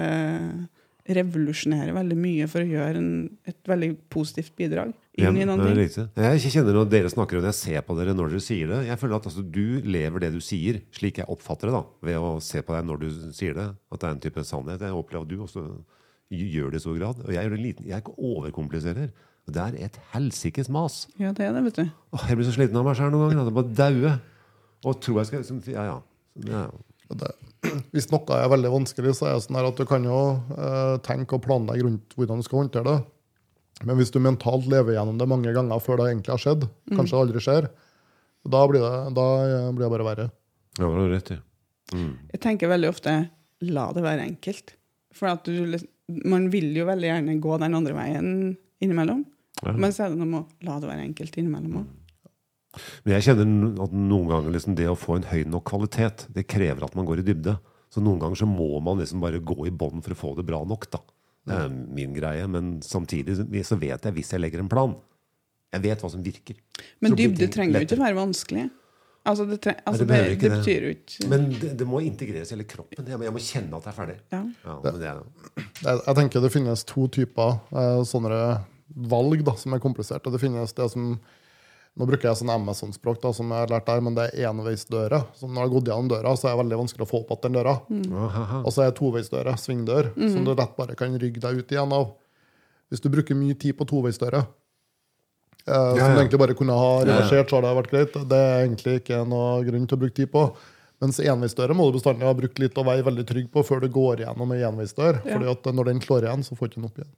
[1.04, 3.10] revolusjonere veldig mye for å gjøre en,
[3.50, 6.08] et veldig positivt bidrag inn i noen ting.
[6.16, 8.80] Jeg kjenner når dere snakker og jeg ser på dere når dere sier det.
[8.88, 12.22] Jeg føler at altså, du lever det du sier, slik jeg oppfatter det, da, ved
[12.22, 13.68] å se på deg når du sier det.
[13.92, 14.88] At det er en type sannhet.
[14.88, 15.68] Jeg opplever at du også
[16.34, 17.22] gjør det i stor grad.
[17.28, 17.90] Og jeg gjør det liten.
[17.92, 19.12] Jeg overkompliserer.
[19.54, 21.04] Det er et helsikes mas.
[21.20, 21.90] Ja, det er det, vet du.
[22.16, 23.44] Åh, jeg blir så sliten av meg sjøl noen ganger.
[23.44, 24.14] at jeg bare daue.
[24.84, 25.98] Og tror jeg skal liksom, Ja, ja.
[26.50, 26.65] ja.
[27.13, 27.30] Det,
[27.93, 30.19] hvis noe er veldig vanskelig, så er det sånn at du kan jo
[30.58, 33.00] eh, tenke og planlegge rundt hvordan du skal håndtere det.
[33.84, 37.13] Men hvis du mentalt lever gjennom det mange ganger før det egentlig har skjedd, kanskje
[37.15, 37.67] det aldri skjer,
[38.54, 40.28] da blir det, da eh, blir det bare verre.
[40.80, 41.39] Ja, det har du rett i.
[41.93, 42.12] Mm.
[42.34, 43.15] Jeg tenker veldig ofte
[43.63, 44.74] la det være enkelt.
[45.13, 48.30] For at du, liksom- man vil jo veldig gjerne gå den andre veien
[48.82, 49.22] innimellom.
[49.62, 49.72] Ja.
[49.78, 51.91] Men så er det noe med å la det være enkelt innimellom òg.
[53.04, 56.48] Men jeg kjenner at noen ganger liksom det å få en høy nok kvalitet, det
[56.50, 57.58] krever at man går i dybde.
[57.94, 60.48] Så noen ganger så må man liksom bare gå i bånn for å få det
[60.48, 60.88] bra nok.
[60.94, 61.02] da.
[61.46, 62.46] Det er min greie.
[62.50, 63.36] Men samtidig
[63.68, 64.96] så vet jeg, hvis jeg legger en plan
[65.74, 66.58] Jeg vet hva som virker.
[67.02, 68.70] Men dybde trenger jo ikke å være vanskelig.
[69.24, 70.58] Altså, det, tre, altså, det det, det, det.
[70.60, 73.06] betyr jo ikke Men det, det må integreres i hele kroppen.
[73.08, 74.18] Jeg må, jeg må kjenne at jeg er ferdig.
[74.34, 74.42] ja.
[74.66, 75.22] Ja, er,
[75.80, 78.42] Jeg, jeg tenker det finnes to typer eh, sånne
[79.14, 80.34] valg da, som er kompliserte.
[80.34, 81.14] Det finnes det som
[81.93, 85.19] Nå bruker jeg sånn Amazon-språk, da, som jeg har lært der, men det er enveisdøra.
[85.38, 87.34] Så når jeg har gått gjennom døra, så er det veldig vanskelig å få opp
[87.36, 87.75] igjen den døra.
[87.93, 88.63] Mm.
[88.63, 91.93] Og så er det toveisdøra svingdør, som du lett bare kan rygge deg ut igjen
[91.93, 92.08] av.
[92.89, 94.41] Hvis du bruker mye tid på toveisdøra,
[95.67, 96.08] eh, som ja.
[96.15, 97.06] du egentlig bare kunne ha Ja, ja.
[97.12, 98.17] reversert, så har det vært greit.
[98.32, 100.47] Det er egentlig ikke noe grunn til å bruke tid på.
[101.03, 103.89] Mens enveisdøra må du bestandig ha brukt litt og være veldig trygg på før du
[103.93, 105.21] går gjennom ei enveisdør.
[105.21, 105.36] Ja.
[105.36, 107.13] Fordi at når den slår igjen, så får du ikke den opp igjen.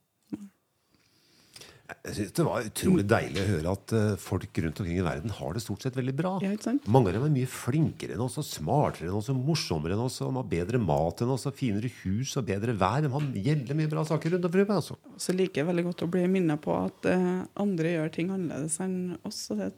[2.06, 5.34] Jeg synes Det var utrolig deilig å høre at eh, folk rundt omkring i verden
[5.34, 6.34] har det stort sett veldig bra.
[6.44, 6.89] Ja, ikke sant?
[6.91, 10.04] Mange av dem er mye flinkere enn oss, og smartere enn oss, og morsommere enn
[10.06, 13.02] oss, og de har bedre mat enn oss, og finere hus og bedre vær.
[13.06, 14.70] De har gjelder mye bra saker rundt omkring.
[14.76, 15.00] Altså.
[15.22, 18.78] Så liker jeg veldig godt å bli minnet på at eh, andre gjør ting annerledes
[18.86, 19.41] enn oss.
[19.54, 19.72] Og det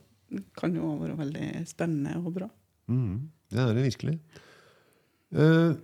[0.60, 2.50] kan jo være veldig spennende og bra.
[2.92, 4.18] Mm, det er det virkelig.
[5.36, 5.76] Uh,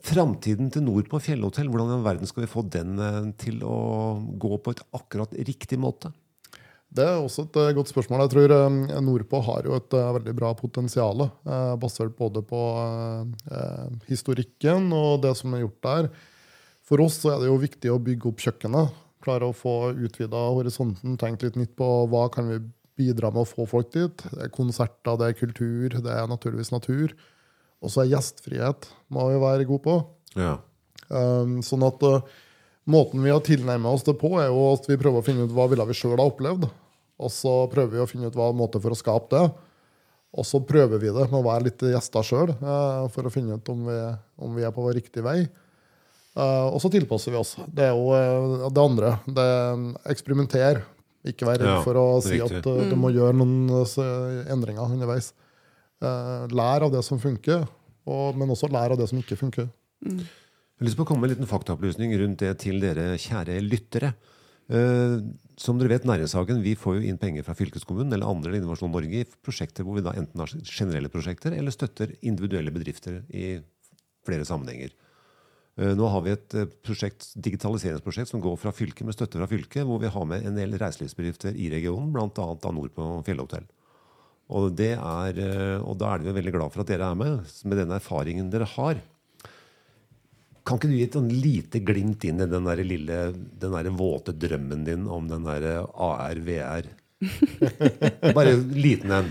[0.00, 4.16] Framtiden til nord på fjellhotell, hvordan i verden skal vi få den eh, til å
[4.40, 6.12] gå på et akkurat riktig måte?
[6.90, 8.24] Det er også et eh, godt spørsmål.
[8.24, 11.26] Jeg tror eh, nordpå har jo et veldig bra potensial,
[11.82, 12.62] basert både på
[14.08, 16.10] historikken og det som er gjort der.
[16.88, 18.96] For oss er det jo viktig å bygge opp kjøkkenet.
[19.20, 22.62] Klare å få utvida horisonten, tenke litt nytt på hva kan vi
[23.00, 24.24] bidra med å få folk dit.
[24.32, 27.12] Det er konserter, det er kultur, det er naturligvis natur.
[27.80, 29.96] Og så er gjestfrihet må vi være gode på.
[30.38, 30.58] Ja.
[31.08, 32.22] Um, sånn at uh,
[32.90, 35.52] Måten vi har tilnærmet oss det på, er jo at vi prøver å finne ut
[35.54, 36.64] hva ville vi sjøl ha opplevd.
[37.20, 39.42] Og så prøver vi å finne ut hva måte for å skape det.
[40.40, 43.60] Og så prøver vi det med å være litt gjester sjøl, uh, for å finne
[43.60, 43.98] ut om vi,
[44.42, 45.42] om vi er på riktig vei.
[46.34, 47.56] Uh, og så tilpasser vi oss.
[47.68, 49.12] Det er jo uh, det andre.
[49.26, 50.82] Det er Eksperimenter.
[51.30, 52.62] Ikke vær redd Ja, for å si riktig.
[52.62, 55.34] at uh, du må gjøre noen uh, endringer underveis.
[56.00, 57.66] Uh, lær av det som funker,
[58.08, 59.68] og, men også lær av det som ikke funker.
[60.00, 60.20] Jeg
[60.80, 64.14] har lyst på å komme med en liten faktaopplysning rundt det til dere kjære lyttere.
[64.70, 65.16] Eh,
[65.58, 68.92] som dere vet, Næringshagen vi får jo inn penger fra fylkeskommunen eller andre eller Innovasjon
[68.94, 73.58] Norge i prosjekter hvor vi da enten har generelle prosjekter eller støtter individuelle bedrifter i
[74.26, 74.94] flere sammenhenger.
[75.80, 79.50] Eh, nå har vi et eh, prosjekt, digitaliseringsprosjekt som går fra fylket med støtte fra
[79.50, 82.48] fylket, hvor vi har med en del reiselivsbedrifter i regionen, bl.a.
[82.70, 83.66] nord på Fjellhotell.
[84.50, 87.50] Og, det er, eh, og da er vi veldig glad for at dere er med,
[87.70, 89.02] med den erfaringen dere har.
[90.66, 93.90] Kan ikke du gi et sånn lite glimt inn i den der lille, den der
[93.94, 96.90] våte drømmen din om den der AR-VR?
[98.36, 99.30] Bare en liten en.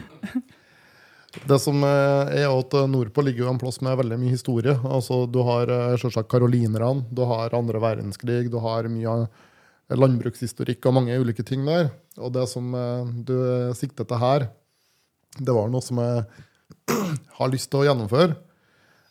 [1.49, 4.77] Det som eh, er at eh, Nordpå ligger jo en plass med veldig mye historie.
[4.87, 9.19] Altså, du har selvsagt karolinerne, du har andre verdenskrig, du har mye
[9.89, 11.91] landbrukshistorikk og mange ulike ting der.
[12.21, 12.71] Og det som
[13.25, 13.35] du
[13.77, 14.49] sikter til her,
[15.37, 16.25] det var noe som jeg
[17.39, 18.33] har lyst til å gjennomføre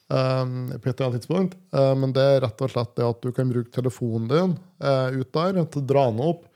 [0.09, 1.57] um, på et eller annet tidspunkt.
[1.73, 5.09] Eh, men det er rett og slett det at du kan bruke telefonen din uh,
[5.15, 6.47] ut der til å dra den opp,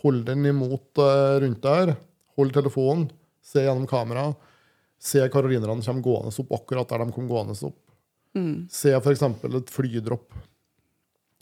[0.00, 1.90] Hold den imot uh, rundt der,
[2.40, 3.10] hold telefonen,
[3.44, 4.38] se gjennom kameraet
[5.00, 7.78] Se karolinerne komme gående opp akkurat der de kom gående opp.
[8.68, 9.22] Se f.eks.
[9.24, 10.34] et flydropp.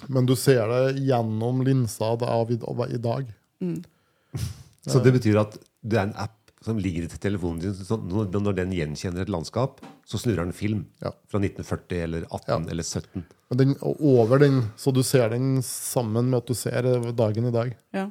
[0.07, 2.59] Men du ser det gjennom linsa av i,
[3.03, 3.33] dag.
[4.87, 7.75] Så det betyr at det er en app som ligger til telefonen din.
[7.75, 11.13] Så når den gjenkjenner et landskap, så snurrer den film Ja.
[11.31, 13.25] fra 1940 eller 18 eller 17.
[13.49, 16.83] Men den, over den, så du ser den sammen med at du ser
[17.13, 17.77] dagen i dag.
[17.95, 18.11] Ja.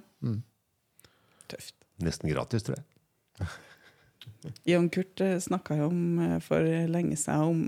[1.47, 1.75] Tøft.
[2.03, 3.47] Nesten gratis, tror jeg.
[4.69, 7.61] Jon Kurt snakka jo om eh, for lenge siden om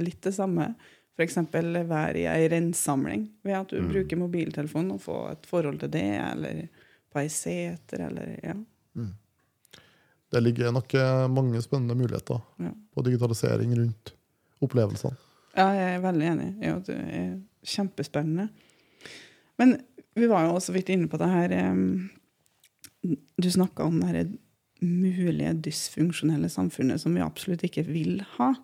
[0.00, 0.72] litt det samme.
[1.14, 1.36] F.eks.
[1.54, 6.06] være i ei rensamling ved at du bruker mobiltelefonen og få et forhold til det,
[6.18, 6.64] eller
[7.12, 8.56] på ei seter, eller ja.
[10.32, 12.70] Det ligger nok eh, mange spennende muligheter Ja.
[12.94, 14.14] på digitalisering rundt
[14.64, 15.16] opplevelsene.
[15.56, 18.48] Ja, jeg er veldig enig at det er kjempespennende.
[19.58, 19.76] Men
[20.16, 21.52] vi var jo også vidt inne på det her
[23.04, 24.24] Du snakka om det her
[24.84, 28.54] mulige dysfunksjonelle samfunnet som vi absolutt ikke vil ha.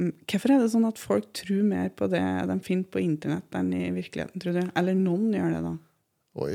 [0.00, 3.48] Mm, Hvorfor er det sånn at folk tror mer på det de finner på internett,
[3.56, 4.62] enn i virkeligheten, tror du?
[4.76, 5.74] Eller noen gjør det, da.
[6.40, 6.54] Oi.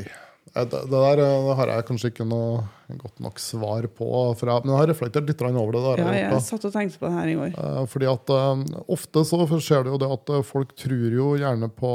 [0.53, 2.61] Det, der eh, det har jeg kanskje ikke noe
[3.01, 4.09] godt nok svar på.
[4.37, 5.81] Jeg, men jeg har reflektert litt over det.
[5.87, 6.03] der.
[6.03, 7.57] Ja, jeg har satt og tenkte på det her i går.
[7.59, 8.63] Eh, Fordi at eh,
[8.95, 11.91] Ofte så skjer det jo det at folk tror jo gjerne på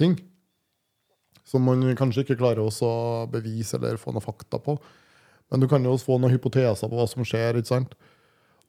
[0.00, 0.16] ting
[1.46, 2.90] som man kanskje ikke klarer å
[3.30, 4.76] bevise eller få noe fakta på.
[5.50, 7.58] Men du kan jo også få noen hypoteser på hva som skjer.
[7.58, 7.94] ikke sant?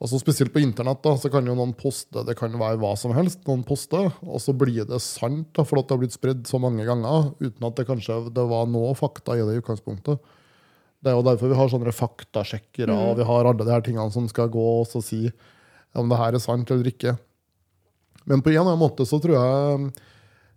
[0.02, 3.14] Altså Spesielt på internett da, så kan jo noen poste det kan være hva som
[3.14, 3.44] helst.
[3.46, 6.86] noen poster, Og så blir det sant da, for det har blitt spredd så mange
[6.88, 10.18] ganger uten at det kanskje det var noe fakta i det i utgangspunktet.
[11.02, 14.14] Det er jo derfor vi har sånne faktasjekkere og vi har alle de her tingene
[14.14, 15.28] som skal gå og si
[15.98, 17.16] om det her er sant eller ikke.
[18.26, 19.94] Men på en eller annen måte så tror jeg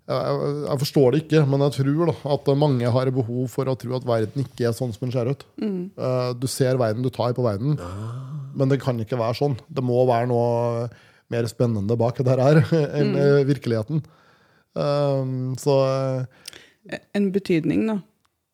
[0.04, 3.76] jeg, jeg, forstår det ikke, men jeg tror da, at mange har behov for å
[3.80, 5.46] tro at verden ikke er sånn som den ser ut.
[5.64, 7.78] Eh, du ser verden, du tar på verden,
[8.54, 9.56] men det kan ikke være sånn.
[9.64, 10.90] Det må være noe
[11.32, 12.60] mer spennende bak det her
[12.98, 13.48] enn mm.
[13.48, 14.04] virkeligheten.
[14.74, 15.78] Um, så
[16.90, 18.00] eh, En betydning, da.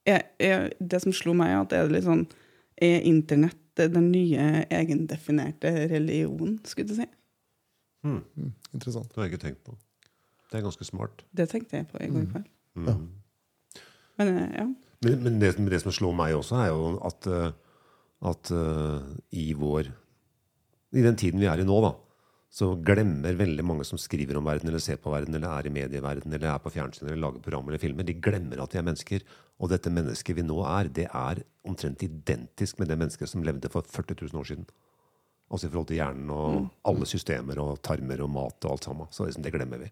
[0.07, 2.27] Er, er det som slo meg, at er det litt sånn
[2.81, 7.07] Er internett den nye egendefinerte religionen, skulle du si?
[8.73, 9.11] interessant.
[9.11, 9.75] Det har jeg ikke tenkt på.
[10.51, 11.25] Det er ganske smart.
[11.37, 12.47] Det tenkte jeg på i går kveld.
[14.21, 14.69] Men eh, ja.
[15.01, 17.53] Men, men det, det som slår meg også, er jo at, eh,
[18.31, 19.01] at uh,
[19.33, 19.89] i vår
[20.93, 21.95] I den tiden vi er i nå, da,
[22.51, 25.73] så glemmer veldig mange som skriver om verden, eller ser på verden, eller er i
[25.73, 28.87] medieverden, eller er på fjernsyn, eller lager program eller filmer, de glemmer at de er
[28.89, 29.25] mennesker.
[29.63, 33.71] Og dette mennesket vi nå er, det er omtrent identisk med det mennesket som levde
[33.73, 34.67] for 40 000 år siden.
[35.51, 39.09] Altså i forhold til hjernen og alle systemer og tarmer og mat og alt sammen.
[39.11, 39.89] Så liksom, det glemmer vi.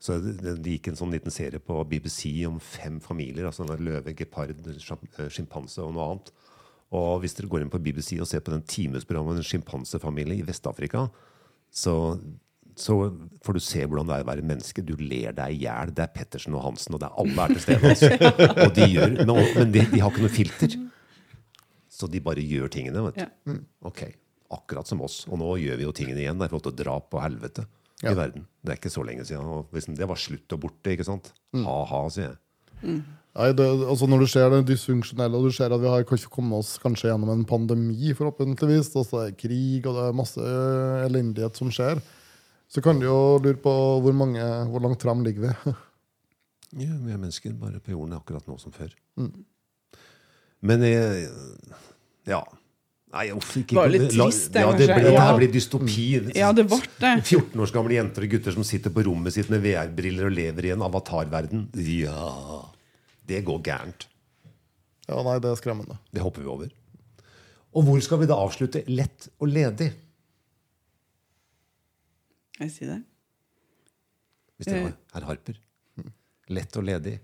[0.00, 3.46] Så det, det gikk en sånn liten serie på BBC om fem familier.
[3.46, 6.32] altså en Løve, gepard, eh, sjimpanse og noe annet.
[6.98, 10.40] Og hvis dere går inn på BBC og ser på den timesprogrammet om en sjimpansefamilie
[10.40, 11.04] i Vest-Afrika,
[11.68, 11.94] så,
[12.80, 12.96] så
[13.44, 14.84] får du se hvordan det er å være menneske.
[14.86, 15.92] Du ler deg i hjel.
[15.92, 17.92] Det er Pettersen og Hansen, og det er alle er til stede.
[17.92, 18.32] Altså.
[18.64, 20.78] Og de gjør, men, men de, de har ikke noe filter.
[21.98, 23.04] Så de bare gjør tingene.
[23.10, 23.52] vet du.
[23.52, 23.58] Ja.
[23.90, 24.06] Ok,
[24.54, 25.22] akkurat som oss.
[25.28, 26.38] Og nå gjør vi jo tingene igjen.
[26.40, 27.66] Det er i forhold til drap og helvete
[28.02, 28.12] Ja.
[28.12, 28.44] i verden.
[28.62, 29.44] Det er ikke så lenge siden.
[29.44, 31.32] Og liksom, det var slutt og borte, ikke sant?
[31.54, 32.38] Ha-ha, sier jeg.
[33.38, 36.30] Nei, det, altså Når du ser det dysfunksjonelle, og du ser at vi har kanskje
[36.30, 40.46] kommet oss kanskje gjennom en pandemi, forhåpentligvis, altså det er krig og det er masse
[41.08, 42.00] elendighet som skjer,
[42.70, 43.72] så kan du jo lure på
[44.04, 45.74] hvor, mange, hvor langt fram ligger vi.
[46.76, 48.90] Ja, vi er mennesker bare på jorden akkurat nå som før.
[49.16, 51.30] Men jeg,
[52.28, 52.42] ja.
[53.08, 54.94] Nei, uff, ikke Det var litt trist, det, Ja, det, kanskje.
[54.98, 55.20] ble, det Ja.
[55.24, 56.34] her blir dystopi.
[56.36, 57.12] ja, det ble det.
[57.30, 60.64] 14 års gamle jenter og gutter som sitter på rommet sitt med VR-briller og lever
[60.68, 61.68] i en avatarverden.
[61.74, 62.64] Ja
[63.26, 64.06] Det går gærent.
[65.08, 65.96] Ja, nei, det er skremmende.
[66.12, 66.68] Det hopper vi over.
[67.74, 68.84] Og hvor skal vi da avslutte?
[68.88, 69.92] Lett og ledig.
[72.60, 73.02] Jeg sier det.
[74.58, 75.58] Hvis det var herr Harper.
[76.50, 77.18] Lett og ledig.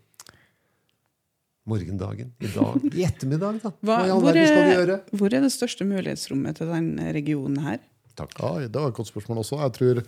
[1.66, 2.32] Morgendagen.
[2.44, 2.82] I dag.
[2.92, 3.70] I ettermiddag, da.
[3.80, 4.96] Hva, Hva i all verden skal vi gjøre?
[5.16, 7.78] hvor er det største mulighetsrommet til denne regionen her?
[8.18, 8.34] Takk.
[8.38, 9.58] Ja, Det var et godt spørsmål også.
[9.62, 10.02] Jeg tror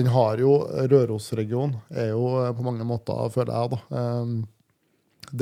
[0.00, 0.54] den har jo
[0.88, 4.32] Rørosregionen er jo eh, på mange måter, føler jeg, da eh,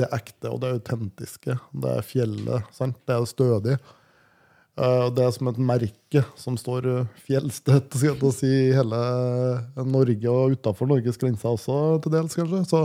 [0.01, 1.55] Det ekte og det autentiske.
[1.71, 2.67] Det er fjellet.
[2.75, 2.99] sant?
[3.07, 3.77] Det er stødig.
[4.77, 8.99] Eh, Det er som et merke som står eh, fjellstøtt skal jeg si, i hele
[9.87, 12.65] Norge og utafor Norges grenser også, til dels, kanskje.
[12.67, 12.83] Så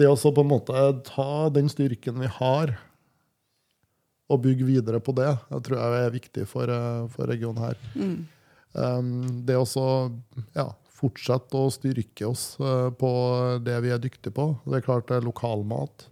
[0.00, 2.74] det å så på en måte ta den styrken vi har,
[4.30, 7.80] og bygge videre på det, det tror jeg er viktig for, eh, for regionen her.
[8.72, 9.84] Um, det å så
[10.54, 13.10] ja, fortsette å styrke oss uh, på
[13.66, 14.52] det vi er dyktige på.
[14.70, 16.06] Det er klart det er lokalmat.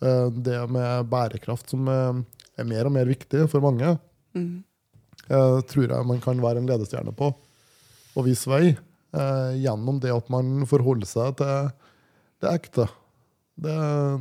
[0.00, 2.22] Uh, det med bærekraft som er,
[2.56, 3.92] er mer og mer viktig for mange,
[5.28, 7.30] eh, tror jeg man kan være en ledestjerne på.
[8.16, 11.70] Og vise vei eh, gjennom det at man forholder seg til
[12.40, 12.86] det er ekte.
[13.58, 13.74] Det,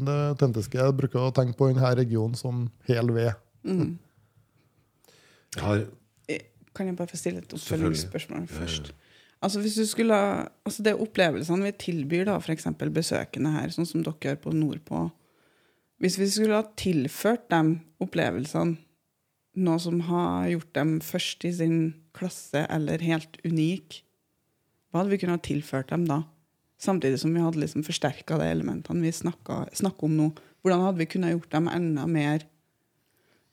[0.07, 0.79] det autentiske.
[0.81, 3.33] Jeg bruker å tenke på denne regionen som hel ved.
[3.67, 3.97] Mm.
[5.61, 5.83] har
[6.29, 6.41] Eh,
[6.75, 8.91] Kan jeg bare få stille et oppfølgingsspørsmål først?
[9.41, 12.65] Altså hvis du skulle, ha- altså Det er opplevelsene vi tilbyr, da, f.eks.
[12.93, 15.11] besøkende her, sånn som dere gjør på Nordpå.
[16.01, 18.77] Hvis vi skulle ha tilført dem opplevelsene,
[19.57, 21.77] noe som har gjort dem først i sin
[22.13, 24.01] klasse eller helt unik,
[24.91, 26.19] hva hadde vi kunnet ha tilført dem da?
[26.77, 30.27] Samtidig som vi hadde liksom forsterka de elementene vi snakker om nå.
[30.61, 32.43] Hvordan hadde vi kunnet gjort dem enda mer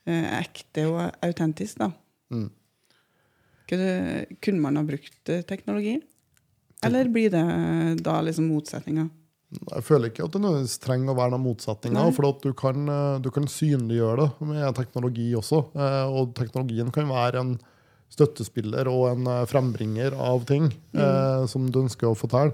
[0.05, 1.79] eh, ekte og autentiske?
[1.81, 1.91] da?
[3.69, 5.97] Kunne, kunne man ha brukt eh, teknologi?
[6.85, 7.45] Eller blir det
[8.05, 9.07] da liksom motsetninger?
[9.55, 12.11] Jeg føler ikke at det nødvendigvis trenger å være noen motsetninger.
[12.13, 15.63] For du kan, eh, du kan synliggjøre det med teknologi også.
[15.73, 17.55] eh, Og teknologien kan være en
[18.13, 22.53] støttespiller og en eh, frembringer av ting eh, som du ønsker å fortelle.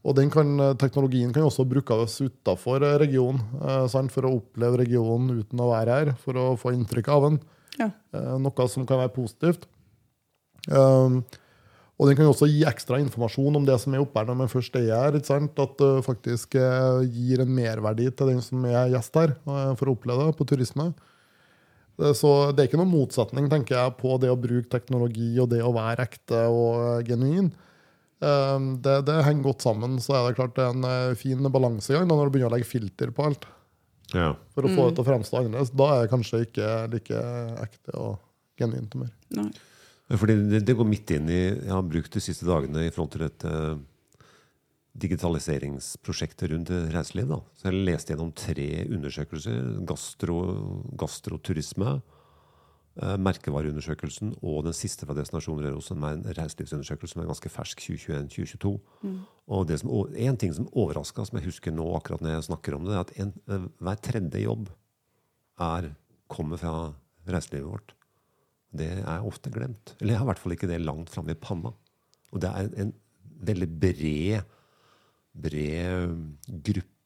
[0.00, 5.42] Og den kan, eh, teknologien kan også brukes utafor regionen eh, for å oppleve regionen
[5.42, 6.14] uten å være her.
[6.22, 7.40] For å få inntrykk av den.
[7.78, 7.90] Ja.
[8.14, 9.66] Eh, Noe som kan være positivt.
[10.68, 11.24] Um,
[12.00, 14.48] og den kan også gi ekstra informasjon om det som er oppe her når man
[14.48, 15.18] først er her.
[15.20, 19.90] At det faktisk eh, gir en merverdi til den som er gjest her, eh, for
[19.90, 20.94] å oppleve det på turisme.
[22.00, 25.50] Eh, Så det er ikke noen motsetning tenker jeg, på det å bruke teknologi og
[25.52, 27.52] det å være ekte og eh, genuin.
[28.20, 29.96] Um, Det, det henger godt sammen.
[30.02, 32.68] Så er det klart det er en eh, fin balansegang når du begynner å legge
[32.68, 33.46] filter på alt
[34.12, 34.34] ja.
[34.54, 35.72] for å få det til å fremstå annerledes.
[35.72, 37.22] Da er det kanskje ikke like
[37.64, 38.18] ekte og
[38.60, 39.12] genuint mer.
[39.38, 39.48] Nei.
[40.10, 43.12] Fordi det, det går midt inn i Jeg har brukt de siste dagene i front
[43.14, 43.78] til et eh,
[45.00, 47.30] digitaliseringsprosjekt rundt reiseliv.
[47.30, 47.38] Da.
[47.56, 49.60] Så jeg leste gjennom tre undersøkelser.
[49.88, 50.40] Gastro,
[50.98, 52.00] gastroturisme,
[52.98, 57.84] merkevareundersøkelsen og den siste fra Destinasjon Røros, som er en reiselivsundersøkelse som er ganske fersk,
[57.86, 58.72] 2021-2022.
[59.50, 62.76] Og det som, en ting som overraska, som jeg husker nå akkurat når jeg snakker
[62.76, 64.68] om det, er at en, eh, hver tredje jobb
[65.60, 65.92] er,
[66.30, 66.74] kommer fra
[67.30, 67.94] reiselivet vårt.
[68.70, 69.94] Det er ofte glemt.
[70.00, 71.72] Eller jeg har i hvert fall ikke det langt framme i panna.
[72.30, 72.92] Og det er en
[73.40, 74.56] veldig bred,
[75.34, 76.14] bred
[76.68, 76.99] gruppe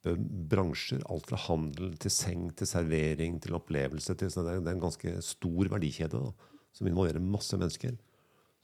[0.50, 1.02] bransjer.
[1.10, 4.16] Alt fra handel til seng til servering til opplevelse.
[4.20, 6.32] Til, så det, er, det er en ganske stor verdikjede da,
[6.76, 7.96] som involverer masse mennesker.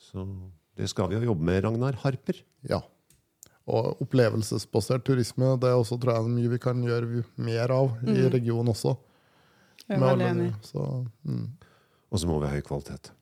[0.01, 0.25] Så
[0.79, 2.43] det skal vi jo jobbe med, Ragnar Harper.
[2.69, 2.81] Ja.
[3.71, 8.27] Og opplevelsesbasert turisme det er også tror jeg mye vi kan gjøre mer av i
[8.33, 8.97] regionen også.
[9.87, 10.51] Jeg er veldig enig.
[10.67, 10.85] Så,
[11.27, 11.47] mm.
[12.11, 13.13] Og så må vi ha høy kvalitet.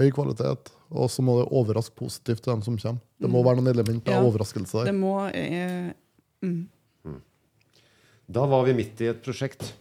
[0.00, 3.02] Høy kvalitet, og så må det overraske positivt til dem som kommer.
[3.20, 4.20] Det må være noen elementer Ja.
[4.20, 5.90] av overraskelse Det må eh,
[6.46, 6.60] mm.
[8.30, 9.72] Da var vi midt i et prosjekt.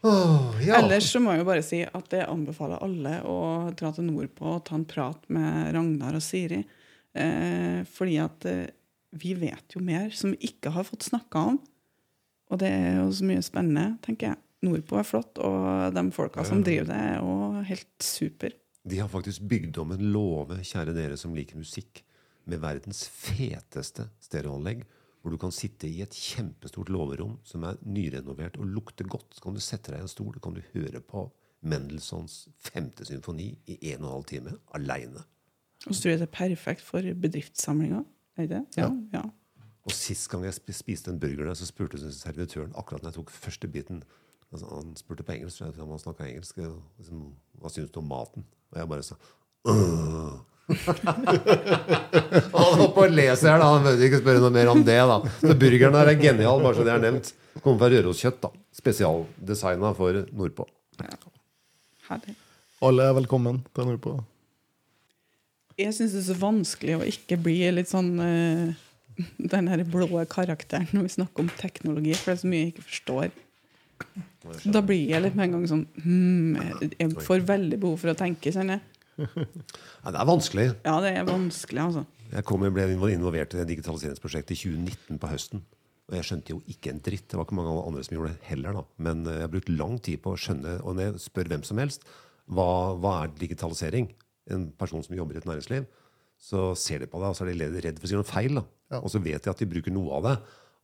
[0.00, 0.78] Oh, ja.
[0.78, 3.36] Ellers så må jeg jo bare si at jeg anbefaler alle å
[3.76, 6.62] dra til Nordpå og ta en prat med Ragnar og Siri.
[7.12, 8.70] Eh, fordi at eh,
[9.20, 11.60] vi vet jo mer som vi ikke har fått snakka om.
[12.48, 14.42] Og det er jo så mye spennende, tenker jeg.
[14.64, 18.54] Nordpå er flott, og de folka som driver det, er jo helt super.
[18.88, 22.00] De har faktisk bygd om en låve, kjære dere som liker musikk,
[22.48, 24.86] med verdens feteste stereoanlegg,
[25.26, 29.34] hvor du kan sitte i et kjempestort låverom som er nyrenovert og lukter godt.
[29.34, 31.24] Så kan du sette deg i en stol og kan du høre på
[31.66, 35.24] Mendelssohns femte symfoni i en og en halv time aleine.
[35.82, 38.06] Og så tror jeg det er perfekt for bedriftssamlinger.
[38.38, 38.86] Er det Ja.
[38.86, 38.92] Ja.
[39.18, 39.24] ja.
[39.82, 43.30] Og sist gang jeg spiste en burger der, så spurte servitøren akkurat når jeg tok
[43.30, 44.02] første biten
[44.52, 46.62] altså, Han spurte på engelsk, han snakka engelsk.
[46.98, 48.46] Liksom, Hva syns du om maten?
[48.70, 49.18] Og jeg bare sa
[49.66, 50.38] «Åh».
[50.66, 53.66] Han er på da.
[53.70, 54.96] Han burde ikke spørre noe mer om det.
[54.98, 57.32] da Så Burgeren der er genial, bare så det er nevnt.
[57.62, 58.40] Kommer fra Røroskjøtt.
[58.42, 60.66] da Spesialdesigna for nordpå.
[62.08, 62.34] Herlig.
[62.86, 64.12] Alle er velkommen til Nordpå.
[65.80, 68.74] Jeg syns det er så vanskelig å ikke bli litt sånn uh,
[69.38, 72.72] den her blå karakteren når vi snakker om teknologi, for det er så mye jeg
[72.74, 73.34] ikke forstår.
[74.76, 78.12] Da blir jeg litt med en gang sånn hmm, jeg- Jeg får veldig behov for
[78.12, 78.84] å tenke, kjenner jeg.
[80.04, 80.66] Ja, det er vanskelig.
[80.84, 82.04] Ja, det er vanskelig, altså.
[82.32, 85.64] Jeg kom, ble involvert i det digitaliseringsprosjektet i 2019 på høsten.
[86.06, 87.26] Og jeg skjønte jo ikke en dritt.
[87.30, 88.78] Det var ikke mange andre som gjorde det heller.
[88.78, 88.84] da.
[89.02, 91.66] Men eh, jeg har brukt lang tid på å skjønne, og når jeg spør hvem
[91.66, 92.06] som helst
[92.46, 92.68] hva,
[93.02, 94.12] hva er digitalisering,
[94.54, 95.88] en person som jobber i et næringsliv,
[96.38, 98.60] så ser de på det, og så er de redd for å si noe feil.
[98.60, 99.00] da.
[99.00, 100.36] Og så vet de at de bruker noe av det.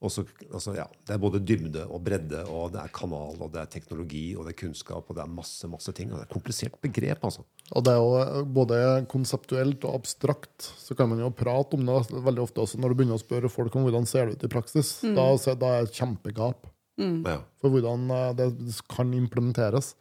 [0.03, 3.53] Og så, altså, ja, Det er både dybde og bredde, og det er kanal, og
[3.55, 6.11] det er teknologi, og det er kunnskap, og det er masse masse ting.
[6.11, 7.45] og Det er et komplisert begrep, altså.
[7.71, 10.59] Og det er jo eh, både konseptuelt og abstrakt.
[10.83, 13.49] Så kan man jo prate om det veldig ofte også når du begynner å spørre
[13.49, 14.91] folk om hvordan ser det ut i praksis.
[15.15, 16.67] Da, så- da er det et kjempegap
[16.99, 17.23] mm.
[17.63, 18.51] for hvordan eh, det
[18.91, 19.95] kan implementeres.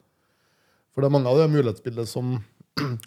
[0.92, 2.34] For det er mange av de mulighetsbildene som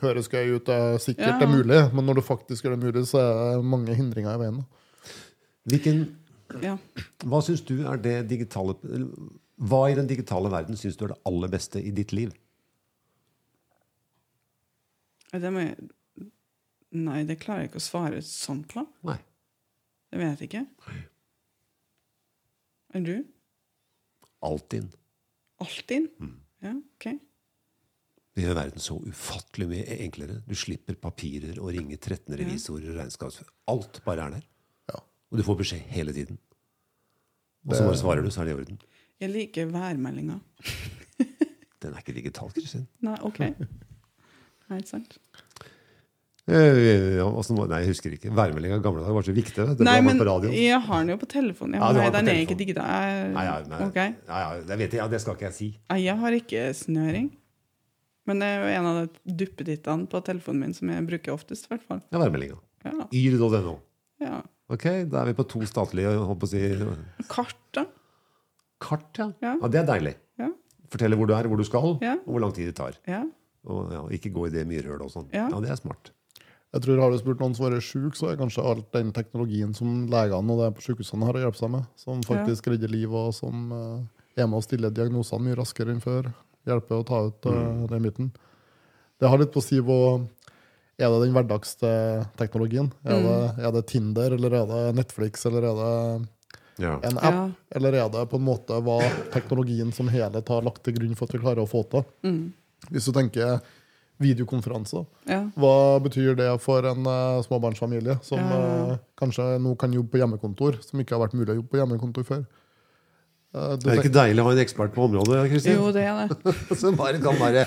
[0.00, 1.42] høres gøy ut, er sikkert Ja.
[1.42, 4.40] er mulig, men når du faktisk gjør det mulig, så er det mange hindringer i
[4.44, 4.62] veien.
[5.68, 6.00] Hvilken,
[6.62, 6.76] Ja.
[7.24, 8.76] hva syns du er det digitale
[9.56, 12.34] Hva i den digitale verden syns du er det aller beste i ditt liv?
[15.34, 15.90] Det må jeg
[16.94, 18.84] Nei, det klarer jeg ikke å svare sånn på.
[19.08, 19.16] Nei.
[20.14, 20.60] Det vet jeg ikke.
[22.94, 23.16] Er du?
[24.46, 24.92] Altinn.
[25.64, 26.06] Altinn?
[26.22, 26.36] Mm.
[26.62, 27.08] Ja, ok.
[28.34, 30.40] Det gjør verden så ufattelig mye enklere.
[30.46, 33.50] Du slipper papirer og ringe 13 revisorer og regnskapsfører.
[33.74, 34.46] Alt bare er der.
[35.34, 35.36] Ja.
[35.36, 36.38] Og du får beskjed hele tiden.
[37.66, 38.78] Og så bare svarer du, så er det i orden.
[39.20, 40.36] Jeg liker værmeldinga.
[41.82, 42.86] Den er ikke digital, Kristin.
[43.04, 43.40] Nei, ok.
[43.40, 45.18] Nei, ikke sant.
[46.46, 48.30] Eh, Ja, hvordan nei, jeg husker ikke.
[48.36, 49.54] Værmeldinga i gamle dager var så viktig.
[49.56, 51.78] Det Nei, men på jeg har den jo på telefonen.
[51.78, 52.84] Ja, Ja, nei, har den er ikke digital.
[52.84, 54.14] Jeg- Nei, ja, nei, okay.
[54.28, 55.68] ja, ja, det vet jeg, ja, det skal ikke jeg si.
[55.90, 57.30] Nei, Jeg har ikke snøring.
[58.26, 61.64] Men det er jo en av de duppedittene på telefonen min som jeg bruker oftest.
[61.66, 62.00] i hvert fall.
[62.12, 62.56] Er værmeldinga.
[62.84, 63.78] Ja, Yr.no.
[64.20, 64.42] ja.
[64.72, 66.60] Ok, da er vi på to statlige holdt på å si,
[67.28, 67.84] Kart, da.
[68.80, 69.10] kart.
[69.20, 69.26] Ja.
[69.42, 69.56] Ja.
[69.60, 70.14] ja, Det er deilig.
[70.40, 70.48] Ja.
[70.90, 72.14] Fortelle hvor du er, hvor du skal, Ja.
[72.24, 72.96] og hvor lang tid det tar.
[73.06, 73.24] ja.
[73.66, 75.28] Og ja, Ikke gå i det myrhølet og sånn.
[75.32, 75.48] Ja.
[75.48, 76.10] Ja, det er smart.
[76.74, 79.12] Jeg tror Har du spurt noen som har vært syk, så er kanskje alt den
[79.12, 82.90] teknologien som legene og det på sykehusene har å hjelpe seg med, som faktisk redder
[82.92, 86.28] liv, og som eh, er med å stille diagnosene mye raskere enn før.
[86.66, 88.32] Hjelper å ta ut eh, den biten.
[89.20, 90.26] Det har litt på å si hvor
[90.98, 91.88] Er det den hverdagste
[92.38, 92.92] teknologien?
[93.04, 96.28] Er, det, er det Tinder, eller er det Netflix, eller er det
[96.82, 96.96] Ja.
[97.02, 97.34] en app?
[97.34, 97.50] Ja.
[97.78, 99.00] Eller er det på en måte hva
[99.34, 102.04] teknologien som helhet har lagt til grunn for at vi klarer å få til?
[102.90, 103.60] Hvis du tenker
[104.22, 105.40] videokonferanser, ja.
[105.58, 108.58] hva betyr det for en uh, småbarnsfamilie som Ja.
[108.94, 111.80] eh, kanskje nå kan jobbe på hjemmekontor, som ikke har vært mulig å jobbe på
[111.82, 112.44] hjemmekontor før?
[113.54, 115.76] Det er ikke deilig å ha en ekspert på området, Kristin?
[115.78, 116.54] Jo, det er det.
[116.80, 117.62] Som bare kan bare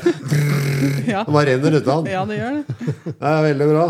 [1.14, 2.12] Ja, Bare renner ut av den.
[2.12, 2.88] ja det gjør det.
[3.22, 3.86] Det er veldig bra.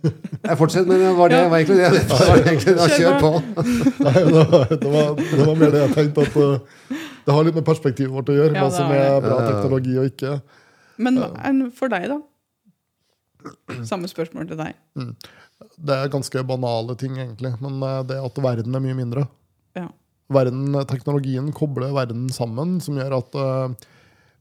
[0.00, 2.02] Jeg fortsetter, men det var det var egentlig det.
[2.40, 2.88] Egentlig det.
[2.96, 3.30] Kjør på.
[4.00, 7.46] Nei, det var, det, var, det var mer det jeg tenkte, at eh, det har
[7.46, 10.32] litt med perspektivet vårt å gjøre, Ja, hva som er bra teknologi og ikke.
[11.04, 12.18] Men for deg, da?
[13.86, 14.74] Samme spørsmål til deg.
[15.76, 19.28] Det er ganske banale ting, egentlig, men eh, det at verden er mye mindre.
[19.78, 19.86] Ja.
[20.30, 23.88] Verden, teknologien kobler verden sammen, som gjør at uh,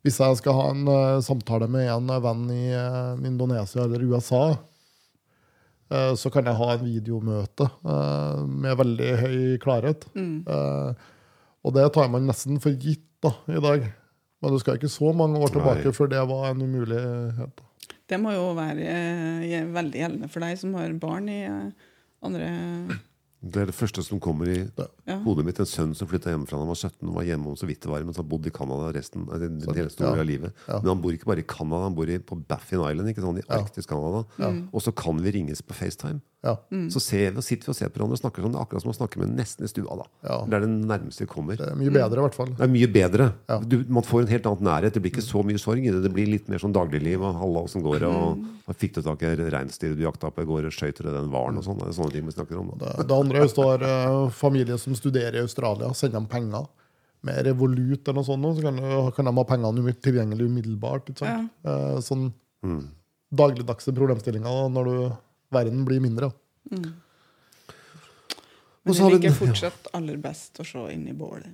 [0.06, 4.44] hvis jeg skal ha en uh, samtale med en venn i uh, Indonesia eller USA,
[5.90, 10.06] eh, så kan jeg ha en videomøte eh, med veldig høy klarhet.
[10.16, 11.08] Eh,
[11.66, 13.90] og det tar man nesten for gitt da, i dag.
[14.40, 15.96] Men du skal ikke så mange år tilbake Nei.
[15.98, 17.66] før det var en umulighet.
[18.10, 21.42] Det må jo være veldig gjeldende for deg som har barn i
[22.26, 22.48] andre
[23.40, 24.58] Det er det første som kommer i
[25.08, 25.18] Ja.
[25.24, 25.60] hodet mitt.
[25.60, 27.80] En sønn som flytta hjemmefra da han var 17 og var hjemme om så vidt
[27.82, 30.20] det var, mens han bodde i Canada resten av den, den hele store ja.
[30.20, 30.54] av livet.
[30.68, 30.80] Ja.
[30.82, 33.40] Men han bor ikke bare i Canada, han bor i, på Baffin Island, ikke sånn,
[33.40, 34.26] i Arktis Canada.
[34.74, 36.20] Og så kan vi ringes på FaceTime.
[36.46, 36.54] Ja.
[36.94, 38.54] Så ser vi, og sitter vi og ser på hverandre og snakker sånn.
[38.54, 39.98] Det er akkurat som å snakke med nesten i stua.
[40.00, 40.06] da.
[40.24, 40.38] Ja.
[40.48, 41.60] Det er det nærmeste vi kommer.
[41.60, 42.54] Det er mye bedre, i hvert fall.
[42.56, 43.28] Det er mye bedre.
[43.52, 43.58] Ja.
[43.60, 44.96] Du, man får en helt annen nærhet.
[44.96, 46.00] Det blir ikke så mye sorg i det.
[46.06, 47.26] Det blir litt mer sånn dagligliv.
[47.28, 48.12] og Halla, åssen går det?
[48.22, 50.70] Og, og fikk du tak i reinsdyret du jakta på i går?
[50.70, 51.60] og Skøyt dere den hvalen?
[51.60, 51.82] Og sånn.
[51.84, 52.72] Det er sånne ting vi snakker om.
[52.72, 52.94] Da.
[52.96, 56.70] Det, det andre er hvis du eh, familie som studerer i Australia, sender dem penger
[57.28, 58.78] med revolut eller noe sånt, så kan,
[59.18, 61.12] kan de ha pengene tilgjengelig umiddelbart.
[61.12, 61.52] Ikke sant?
[61.68, 62.30] Eh, sånn
[63.30, 65.10] dagligdagse problemstillinger når du,
[65.54, 66.32] verden blir mindre.
[66.72, 66.90] Mm.
[68.84, 71.52] Men det liker fortsatt aller best å se inn i bålet.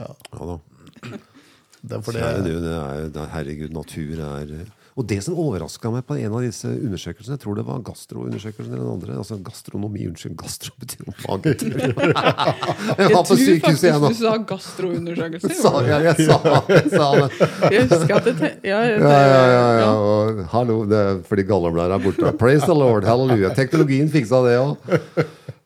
[0.00, 0.54] Ja, da.
[1.80, 4.52] Det er fordi Kjære det er, det er, herregud, natur er
[5.00, 8.74] Og det som overraska meg på en av disse undersøkelsene, jeg tror det var gastroundersøkelsen
[8.74, 11.78] eller den andre altså Gastronomi, unnskyld, gastro betyr jo magetur.
[13.00, 15.52] Jeg var på tror sykehuset du sa gastroundersøkelse.
[15.56, 16.36] Sa jeg, jeg sa,
[16.68, 17.48] jeg sa det.
[17.72, 19.90] Jeg husker at det ja, Ja, ja, ja, ja.
[19.96, 22.32] Og, hallo, det er fordi gallemlæra er borte.
[22.40, 23.54] Praise the Lord, halleluja.
[23.56, 24.90] Teknologien fiksa det òg.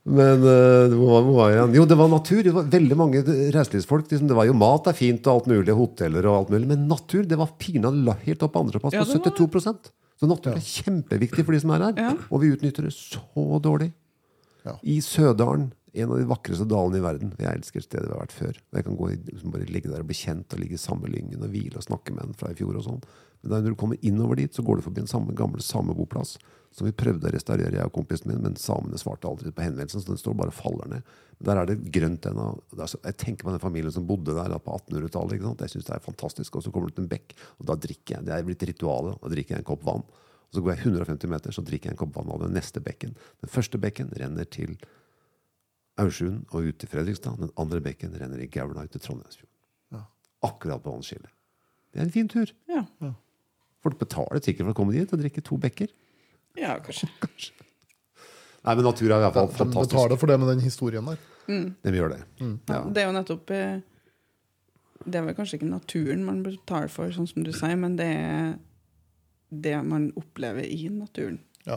[0.05, 1.57] Men eh, hvor var, hvor var jeg?
[1.59, 1.74] igjen?
[1.78, 2.40] Jo, det var natur.
[2.44, 4.11] Det var veldig mange reiselivsfolk.
[4.11, 6.68] Liksom, det var jo mat er fint, og alt mulig, hoteller og alt mulig.
[6.74, 9.88] Men natur det var pinadø helt opp på andreplass, Ja, på 72%
[10.20, 11.94] Så natur er kjempeviktig for de som er her.
[11.96, 12.12] Ja.
[12.28, 13.94] Og vi utnytter det så dårlig.
[14.64, 14.76] Ja.
[14.82, 17.28] I Sødalen, En av de vakreste dalene i verden.
[17.38, 18.57] Jeg elsker stedet vi har vært før.
[18.74, 21.07] Jeg kan gå i, liksom bare ligge der og bli kjent og ligge i samme
[21.07, 22.74] lyngen og hvile og snakke med en fra i fjor.
[22.80, 22.98] og sånn.
[23.44, 26.34] Men da når du kommer innover dit, så går du forbi en samme gamle sameboplass
[26.75, 30.03] som vi prøvde å restaurere, jeg og kompisen min, men samene svarte aldri på henvendelsen,
[30.03, 31.12] så den står bare og faller ned.
[31.47, 32.49] Der er det grønt ennå.
[32.75, 35.37] Jeg tenker på den familien som bodde der da på 1800-tallet.
[35.37, 35.62] ikke sant?
[35.62, 36.59] Jeg synes det er fantastisk.
[36.59, 38.27] Og så kommer det til en bekk, og da drikker jeg.
[38.27, 39.18] Det er blitt ritualet.
[39.22, 40.03] Da drikker jeg en kopp vann.
[40.03, 42.83] Og så går jeg 150 meter, så drikker jeg en kopp vann av den neste
[42.83, 43.14] bekken.
[43.43, 44.75] Den første bekken renner til
[46.03, 47.39] Aursund og ut til Fredrikstad.
[47.43, 50.07] Den andre bekken renner i Gaula ut til Trondheimsfjorden.
[50.45, 51.31] Akkurat på vannskillet.
[51.95, 52.51] Det er en fin tur.
[52.68, 52.83] Ja.
[53.85, 55.93] Folk betaler sikkert for å komme dit og drikke to bekker.
[56.61, 57.09] Ja, kanskje.
[58.64, 59.90] Nei, men natur er i hvert fall De fantastisk.
[59.94, 61.18] betaler for det med den historien der.
[61.46, 62.20] De gjør det.
[62.70, 63.80] Ja, det er jo nettopp eh,
[65.05, 68.07] Det er vel kanskje ikke naturen man betaler for, sånn som du sier, men det
[68.09, 68.55] er
[69.55, 71.36] det man opplever i naturen.
[71.68, 71.76] Ja.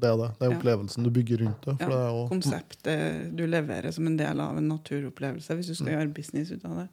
[0.00, 0.28] Det er det.
[0.38, 0.56] Det er Ja.
[0.60, 1.74] opplevelsen du bygger rundt det.
[1.82, 5.96] Ja, det er konseptet du leverer som en del av en naturopplevelse, hvis du skal
[5.96, 6.88] gjøre business ut av det.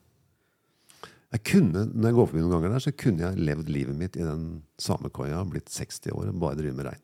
[1.36, 4.16] Jeg kunne, når jeg går forbi noen ganger der, så kunne jeg levd livet mitt
[4.16, 4.46] i den
[4.80, 7.02] samekoia, blitt 60 år og bare drive med rein.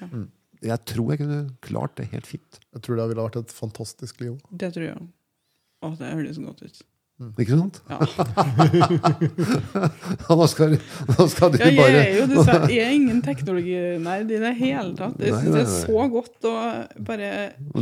[0.00, 0.08] Ja.
[0.66, 2.60] Jeg tror jeg kunne klart det helt fint.
[2.74, 4.36] jeg tror det ville vært et fantastisk liv.
[4.50, 5.08] Det tror jeg.
[5.84, 6.82] Å, det høres godt ut.
[7.16, 7.78] Ikke sant?
[7.88, 7.96] Ja.
[10.36, 10.74] Nå skal,
[11.08, 14.50] nå skal du Ja, jeg bare er jo dessverre jeg er ingen teknologinerd i det
[14.58, 15.14] hele tatt.
[15.24, 16.52] Jeg syns det er så godt å
[17.08, 17.30] bare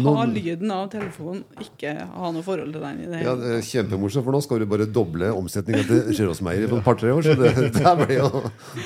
[0.07, 3.57] ha lyden av telefonen, ikke ha noe forhold til den i det ja, hele det
[3.59, 7.27] er Kjempemorsomt, for nå skal du bare doble omsetninga til Sjøråsmeier på et par-tre år.
[7.27, 8.29] Så det, det blir jo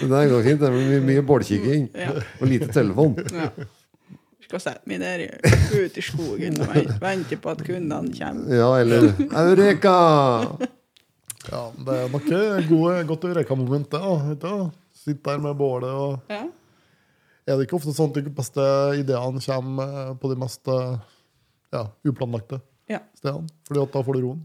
[0.09, 0.64] det går fint.
[0.64, 2.14] Det blir mye bålkikking Ja.
[2.40, 3.20] og lite telefon.
[3.36, 3.53] Ja.
[4.49, 5.26] Skal sette meg der
[5.76, 6.70] ute i skogen og
[7.03, 8.55] vente, på at kundene kommer.
[8.57, 9.96] Ja, eller Eureka!
[11.49, 14.38] Ja, Det er nok et gode- godt Eureka-moment, det.
[14.40, 14.70] da.
[14.96, 16.46] Sitte der med bålet og Ja.
[17.49, 18.61] Er det ikke ofte sånn at de beste
[18.99, 20.99] ideene kommer eh, på de mest eh,
[21.72, 22.59] ja, uplanlagte
[22.90, 22.99] ja.
[23.16, 23.49] stedene?
[23.68, 24.42] Fordi at da får du roen.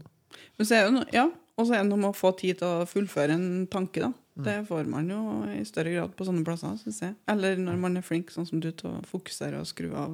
[0.56, 1.26] Men så er det ja,
[1.58, 4.00] og så er det noe med å få tid til å fullføre en tanke.
[4.00, 4.12] da.
[4.34, 4.44] Mm.
[4.48, 5.20] Det får man jo
[5.54, 7.14] i større grad på sånne plasser, synes jeg.
[7.30, 10.10] Eller når man er flink sånn som du til å fokusere og skru av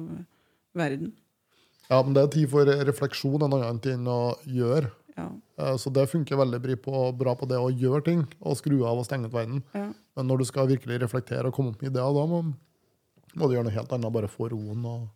[0.77, 1.13] verden.
[1.89, 4.91] Ja, men det er tid for refleksjon en annen ting enn å gjøre.
[5.17, 5.25] Ja.
[5.57, 6.61] Eh, Så det funker veldig
[7.17, 9.63] bra på, det å gjøre ting og skru av og stenge ut verden.
[9.73, 9.89] Ja.
[10.15, 12.43] Men når du skal virkelig reflektere og komme opp med ideer, da må,
[13.35, 14.13] må du gjøre noe helt annet.
[14.13, 14.85] Bare få roen.
[14.85, 15.09] og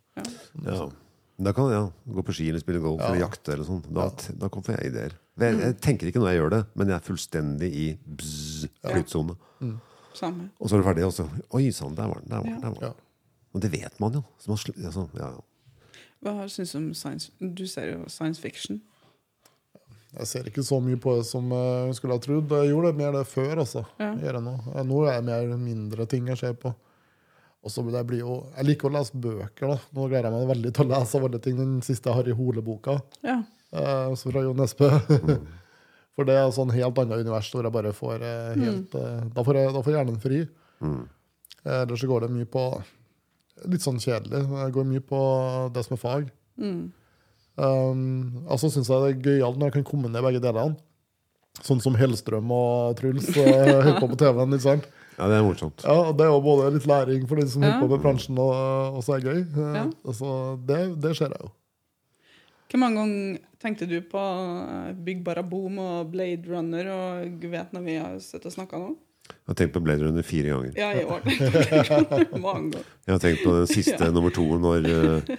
[0.64, 0.90] Ja.
[1.38, 3.10] Da kan jeg ja, gå på ski eller spille golf Ja.
[3.10, 3.52] eller jakte.
[3.52, 3.82] eller sånn.
[3.92, 4.06] Da,
[4.40, 5.16] da får jeg ideer.
[5.36, 7.88] Jeg, jeg tenker ikke når jeg gjør det, men jeg er fullstendig i
[8.86, 9.36] flytsone.
[9.60, 9.74] Ja.
[10.16, 10.46] Samme.
[10.56, 12.30] Og så er det ferdig, og så Oi sann, der var den.
[12.30, 12.60] Der var den.
[12.62, 13.02] Der var den.
[13.52, 14.22] Og det vet man jo.
[14.40, 15.44] Så man, altså, ja, ja.
[16.24, 18.80] Hva syns du om science Du ser jo science fiction.
[20.16, 22.48] Jeg ser ikke så mye på det som jeg skulle ha trodd.
[22.62, 23.58] Jeg gjorde det mer det før.
[23.60, 23.82] altså.
[24.00, 24.14] Ja.
[24.14, 24.54] Jeg gjør det nå.
[24.72, 26.72] Eh, nå er det mer mindre ting jeg ser på.
[27.66, 29.72] Og så det blir jo, Jeg liker å lese bøker.
[29.74, 29.76] da.
[29.96, 31.56] Nå gleder jeg meg veldig til å lese av alle ting.
[31.58, 33.00] Den siste Harry Hole-boka.
[33.26, 33.40] Ja.
[33.74, 34.90] eh, så fra Jo Nesbø.
[36.16, 39.42] For det er sånn helt annet univers hvor jeg bare får eh, helt eh, da,
[39.44, 40.38] får jeg, da får hjernen fri.
[40.80, 42.62] Eh, Ellers så går det mye på
[43.72, 44.42] Litt sånn kjedelig.
[44.52, 45.18] Jeg går mye på
[45.72, 46.26] det som er fag.
[46.60, 46.80] Mm.
[47.56, 50.76] Um, altså syns jeg det er gøyalt når jeg kan kombinere begge delene.
[51.64, 54.52] Sånn som Hellstrøm og Truls eh, holder på på TV-en.
[54.58, 54.88] ikke sant?
[55.18, 55.84] Ja, det er morsomt.
[55.84, 57.78] Ja, og Det er jo både litt læring for de som Ja.
[57.78, 59.40] holder på med bransjen, og, og så er det gøy.
[59.56, 59.84] Eh, Ja.
[60.04, 60.34] Altså,
[60.68, 61.50] det, det ser jeg jo.
[62.70, 67.72] Hvor mange ganger tenkte du på eh, Big Baraboom og Blade Runner og gud vet
[67.72, 68.96] når vi har sittet og snakka nå?
[69.26, 70.72] Jeg har tenkt på Blade Runner fire ganger.
[70.78, 71.22] Ja, i år.
[72.38, 72.84] Mange ganger.
[73.06, 75.38] Jeg har tenkt på den siste nummer to når, eh,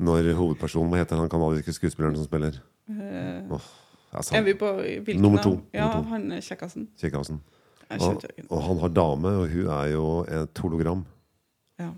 [0.00, 2.58] når hovedpersonen Hva heter han kanadiske skuespilleren som spiller?
[2.90, 3.66] Uh, oh,
[4.12, 5.60] er, er vi på hvilken Nummer to.
[5.72, 6.08] Ja, Nummer to.
[6.10, 6.88] han kjekkasen.
[6.98, 7.40] Kjekkasen.
[7.98, 11.02] Og, og han har dame, og hun er jo et hologram.
[11.80, 11.88] Ja.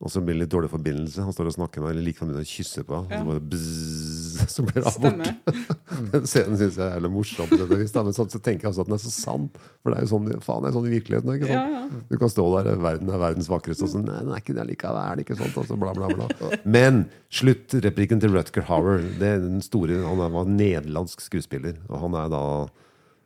[0.00, 1.24] Og så blir det litt dårlig forbindelse.
[1.26, 3.12] Han står og snakker med henne, eller like før kysser å kysse på henne.
[3.12, 3.20] Ja.
[3.20, 5.18] Så, bare bzzz, så blir det abort.
[5.50, 5.72] bort.
[6.14, 7.52] Den scenen syns jeg er jævlig morsom.
[7.52, 9.48] Men sånn, så tenker jeg også at den er så sann.
[9.82, 11.34] For det er jo sånn, faen, det er sånn i virkeligheten.
[11.36, 11.76] Ikke sant?
[11.76, 12.00] ja.
[12.08, 14.66] Du kan stå der, verden er verdens vakreste, og så nei, den er ikke det
[14.72, 15.22] likevel.
[15.24, 15.52] Ikke sant?
[15.52, 16.50] Altså, så bla, bla, bla.
[16.64, 17.04] Men
[17.40, 21.76] sluttreplikken til Rutger Hauer det er den store, Han var nederlandsk skuespiller.
[21.90, 22.44] Og han er da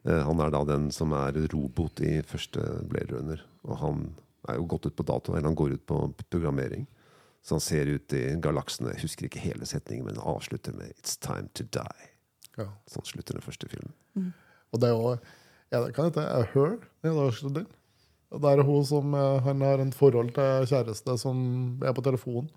[0.04, 3.42] han er da den som er robot i første Blade Runner.
[3.68, 4.06] Og han
[4.48, 5.98] er jo gått ut på dato, eller han går ut på
[6.30, 6.86] programmering.
[7.44, 8.94] Så han ser ut i galaksene.
[8.94, 12.08] Jeg husker ikke hele setningen, men han avslutter med 'It's time to die'.
[12.58, 12.68] Ja.
[12.88, 13.92] Sånn slutter den første filmen.
[14.72, 15.18] Og det er jo
[15.70, 16.78] ja, det kan hete er Her.
[17.02, 17.66] Det er.
[18.30, 22.50] Er hun som eh, han har en forhold til kjæreste som er på telefonen.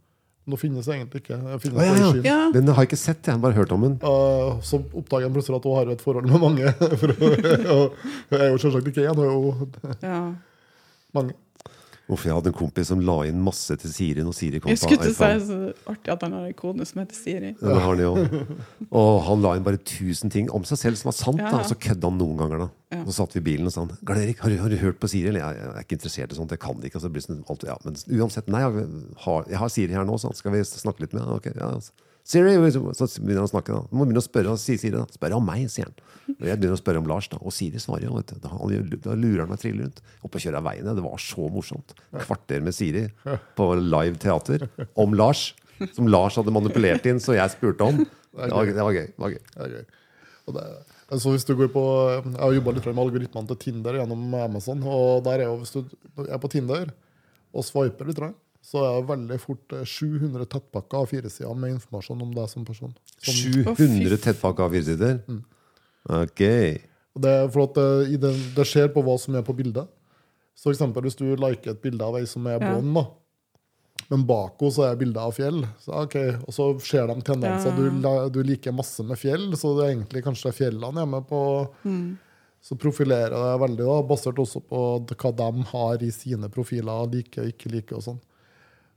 [0.44, 1.38] Nå finnes det egentlig ikke.
[1.40, 2.24] Det finnes ah, ja, ja.
[2.28, 2.40] ja.
[2.52, 3.94] Den har jeg ikke sett, jeg har bare hørt om den.
[4.04, 6.74] Uh, så oppdager han plutselig at hun har et forhold med mange.
[7.00, 9.54] For og hun er jo selvsagt ikke én, hun er jo
[10.04, 10.20] ja.
[11.16, 11.38] mange.
[12.04, 14.80] Hvorfor jeg hadde en kompis som la inn masse til Siri når Siri kom Jeg
[14.82, 15.46] på skulle til å si iPhone.
[15.48, 17.52] så artig at han har en kone som heter Siri.
[17.62, 18.56] Ja, det har han jo.
[18.92, 21.40] Og han la inn bare tusen ting om seg selv som var sant.
[21.40, 21.62] Ja, da.
[21.64, 22.66] Og så kødda han noen ganger.
[22.66, 25.00] da Så satt vi i bilen og sa han, Erik, har, du- har du hørt
[25.00, 25.30] på Siri?
[25.32, 27.00] Eller jeg, jeg er ikke interessert i sånt, jeg kan det ikke.
[27.00, 28.90] Og så blir det sånn, alt, ja, men uansett, nei, jeg
[29.24, 31.40] har, jeg har Siri her nå, så skal vi snakke litt med henne?
[31.40, 31.96] Ok, ja, altså.
[32.24, 33.76] Siri, så begynner han å snakke.
[33.76, 35.04] da må begynne å spørre, si Siri da.
[35.12, 35.96] Spør om meg, sier han.
[36.38, 37.40] Og jeg begynner å spørre om Lars, da.
[37.44, 38.14] Og Siri svarer jo.
[38.16, 38.38] vet du.
[38.46, 38.52] Da,
[39.10, 40.00] da lurer han meg trille rundt.
[40.24, 40.88] Oppe og kjører av veien.
[40.88, 41.92] Det var så morsomt.
[42.24, 43.10] Kvarter med Siri
[43.58, 44.70] på live teater
[45.04, 45.50] om Lars.
[45.92, 48.00] Som Lars hadde manipulert inn, så jeg spurte om.
[48.04, 49.08] Det var, det var gøy.
[49.12, 49.42] Det var gøy.
[49.52, 49.84] Det var gøy.
[50.44, 50.64] Og det,
[51.16, 51.84] altså hvis du går på,
[52.24, 54.82] jeg har jobba litt med algoritmene til Tinder gjennom Amazon.
[54.88, 56.92] og der er jo, Hvis du er på Tinder
[57.54, 58.20] og swiper litt,
[58.64, 62.48] så er det veldig fort eh, 700 tettpakker av fire sider med informasjon om deg
[62.52, 62.94] som person.
[63.18, 65.20] Som, 700 tettpakka A4-sider?
[66.04, 66.40] Ok.
[66.44, 69.92] det, er for at det, det skjer på hva som er på bildet.
[70.56, 72.72] Så eksempel hvis du liker et bilde av ei som er Ja.
[72.72, 73.06] blond, da,
[74.10, 76.36] men bak henne så er bildet av fjell, så, okay.
[76.44, 77.72] og så ser de tendenser.
[77.74, 78.28] Ja.
[78.30, 81.42] Du, du liker masse med fjell, så det er egentlig kanskje fjellene hjemme på
[81.84, 81.94] på
[82.64, 87.42] Så profilerer det veldig, da, basert også på hva de har i sine profiler, like
[87.42, 88.22] og ikke like og sånn.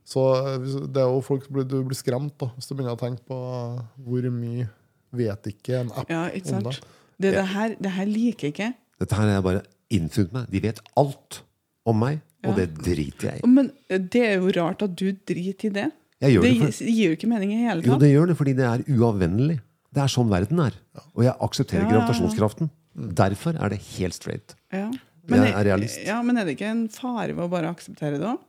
[0.07, 3.01] Så eh, det er jo folk, blir- Du blir skremt da, hvis du begynner å
[3.01, 4.69] tenke på eh, hvor mye
[5.17, 6.69] vet ikke en app Ja, ikke om sant?
[6.79, 6.95] det.
[7.19, 8.69] Det, det, her, det her liker jeg ikke.
[9.01, 9.61] Dette her jeg bare
[9.93, 10.49] innfunnet meg.
[10.53, 11.41] De vet alt
[11.87, 12.55] om meg, og Ja.
[12.61, 13.47] det driter jeg i.
[13.49, 15.87] Men det er jo rart at du driter i det.
[16.21, 17.91] Jeg gjør Det det for, gir jo ikke mening i hele tatt.
[17.91, 19.59] jo, det gjør det fordi det er uavvennlig.
[19.93, 20.73] Det er sånn verden er.
[21.15, 21.97] Og jeg aksepterer Ja, ja, ja.
[21.99, 22.69] gravitasjonskraften.
[22.97, 24.55] Derfor er det helt straight.
[24.73, 24.91] Ja.
[25.29, 25.99] Jeg er realist.
[26.05, 28.39] Ja, men er det ikke en fare ved å bare akseptere det òg?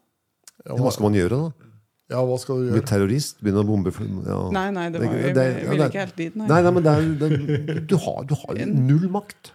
[0.66, 1.68] Ja, Hva skal man gjøre da?
[2.08, 2.88] ja, hva skal du Bli gjøre?
[2.88, 3.40] terrorist?
[3.44, 4.38] Begynne å bombe ja.
[4.56, 6.36] Nei, nei, det var, jeg, ja, ikke helt dit.
[6.40, 6.48] Nei.
[6.48, 9.52] Nei, nei, men det er, det, du, har, du har null makt.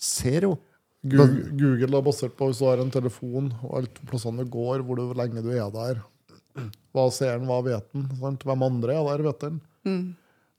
[0.00, 0.58] Zero.
[1.00, 4.84] Google, Google er basert på hvis du har en telefon, og alle plassene du går,
[4.84, 6.02] hvor, du, lenge du er der.
[6.92, 8.04] Hva ser den, hva vet den?
[8.20, 8.44] Sant?
[8.44, 9.60] Hvem andre er der, vet den?
[9.88, 10.02] Mm.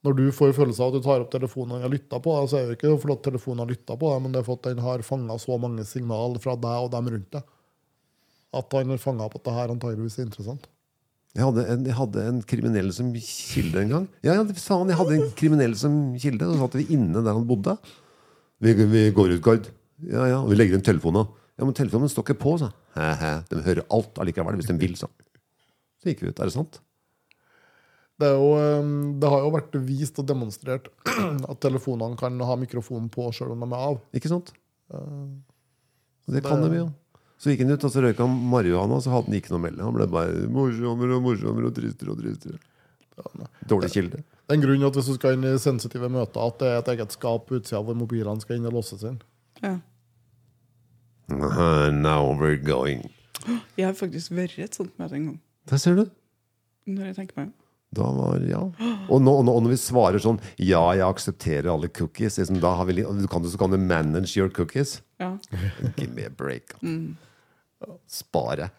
[0.02, 2.50] Når du får følelse av at du tar opp telefonen og har lytta på deg,
[2.50, 4.86] så er det ikke fordi telefonen har lytta på deg, men det er fordi den
[4.88, 7.52] har fanga så mange signal fra deg og dem rundt deg.
[8.56, 10.68] At han har fanga opp at det her antageligvis er interessant.
[11.32, 14.08] Jeg hadde, en, jeg hadde en kriminell som kilde en gang.
[14.26, 16.50] Ja, ja, faen, jeg hadde en kriminell som kilde.
[16.50, 17.78] Så satt vi inne der han bodde.
[18.62, 19.70] Vi, vi går ut, Gard.
[20.04, 20.42] Ja, ja.
[20.42, 21.30] Og vi legger inn telefonen.
[21.56, 23.44] Ja, men telefonen står ikke på, sa han.
[23.48, 25.08] De hører alt allikevel hvis de vil, sa.
[26.02, 26.40] Så gikk vi ut.
[26.42, 26.82] Er det sant?
[28.22, 28.90] Det, er jo, eh,
[29.22, 30.92] det har jo vært vist og demonstrert
[31.52, 34.02] at telefonene kan ha mikrofonen på sjøl om de er av.
[34.18, 34.52] Ikke sant?
[34.92, 36.90] Og det kan de jo.
[37.42, 39.60] Så gikk han ut, og så røyka han marihuana, og så hadde han ikke noe
[39.60, 39.86] å melde.
[39.88, 42.60] Han ble bare morsommere og morsommere og tristere og tristere.
[43.70, 44.20] Dårlig kilde.
[44.22, 46.78] Det er en grunn at hvis du skal inn i sensitive møter, at det er
[46.84, 49.18] et eget skap på utsida hvor mobilene skal inn og låses inn.
[49.64, 49.78] Ja.
[51.32, 53.10] Now we're going.
[53.78, 55.40] Jeg har faktisk vært et sånt møte en gang.
[55.72, 56.06] Der ser du.
[56.92, 57.54] Når jeg tenker meg om.
[57.92, 58.60] Da var, ja.
[59.12, 62.62] Og, nå, og nå- og når vi svarer sånn Ja, jeg aksepterer alle cookies, liksom,
[62.64, 65.02] da har vi, kan du så kan du manage your cookies.
[65.20, 65.34] Ja.
[65.98, 66.72] Give me a break.
[66.82, 67.18] Mm.
[68.10, 68.70] Spare.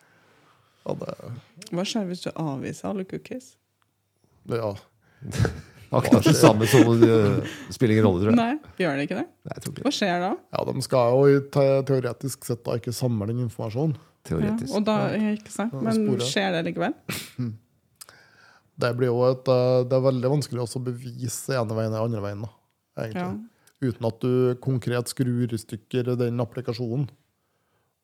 [0.82, 1.14] Det,
[1.70, 3.52] Hva skjer hvis du avviser alle cookies?
[4.50, 4.72] ja.
[5.92, 8.38] Akkurat det samme som uh, Det spiller ingen rolle, tror jeg.
[8.38, 9.24] Nei, gjør det ikke det?
[9.44, 10.30] Nei, jeg tror ikke Hva skjer da?
[10.56, 13.92] ja, de skal jo te teoretisk sett da ikke samle den informasjonen.
[14.30, 14.96] Ja, og da,
[15.34, 15.74] ikke sant?
[15.82, 16.24] Men sporet.
[16.30, 16.96] skjer det likevel?
[18.82, 22.06] Det blir jo et, eh, det er veldig vanskelig også å bevise ene veien eller
[22.08, 22.40] andre veien.
[22.46, 23.26] da, Ja.
[23.82, 27.04] Uten at du konkret skrur i stykker den applikasjonen.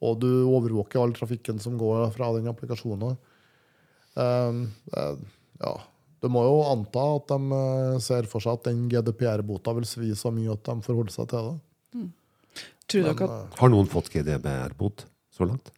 [0.04, 3.16] Og du overvåker all trafikken som går fra den applikasjonen.
[4.14, 4.66] Um,
[5.58, 5.72] ja.
[6.18, 10.10] Du må jo anta at de eh, ser for seg at den GDPR-bota vil svi
[10.18, 11.58] så mye at de forholder seg til det.
[11.94, 12.08] Mm.
[12.08, 15.70] Men, dere at Har noen fått GDPR-bot så langt?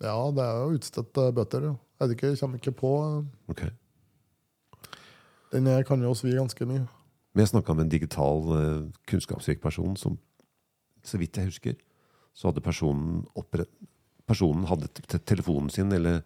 [0.00, 1.68] ja, det er jo utstedt eh, bøter.
[2.00, 2.90] Er det ikke, kommer ikke på
[3.52, 3.70] okay.
[5.52, 6.86] Den kan jo svi ganske mye.
[7.34, 8.46] Men jeg snakka med en digital
[9.10, 10.16] kunnskapsrik person som,
[11.06, 11.76] så vidt jeg husker,
[12.34, 13.24] så hadde personen.
[14.30, 14.86] Personen hadde
[15.26, 16.20] telefonen sin, eller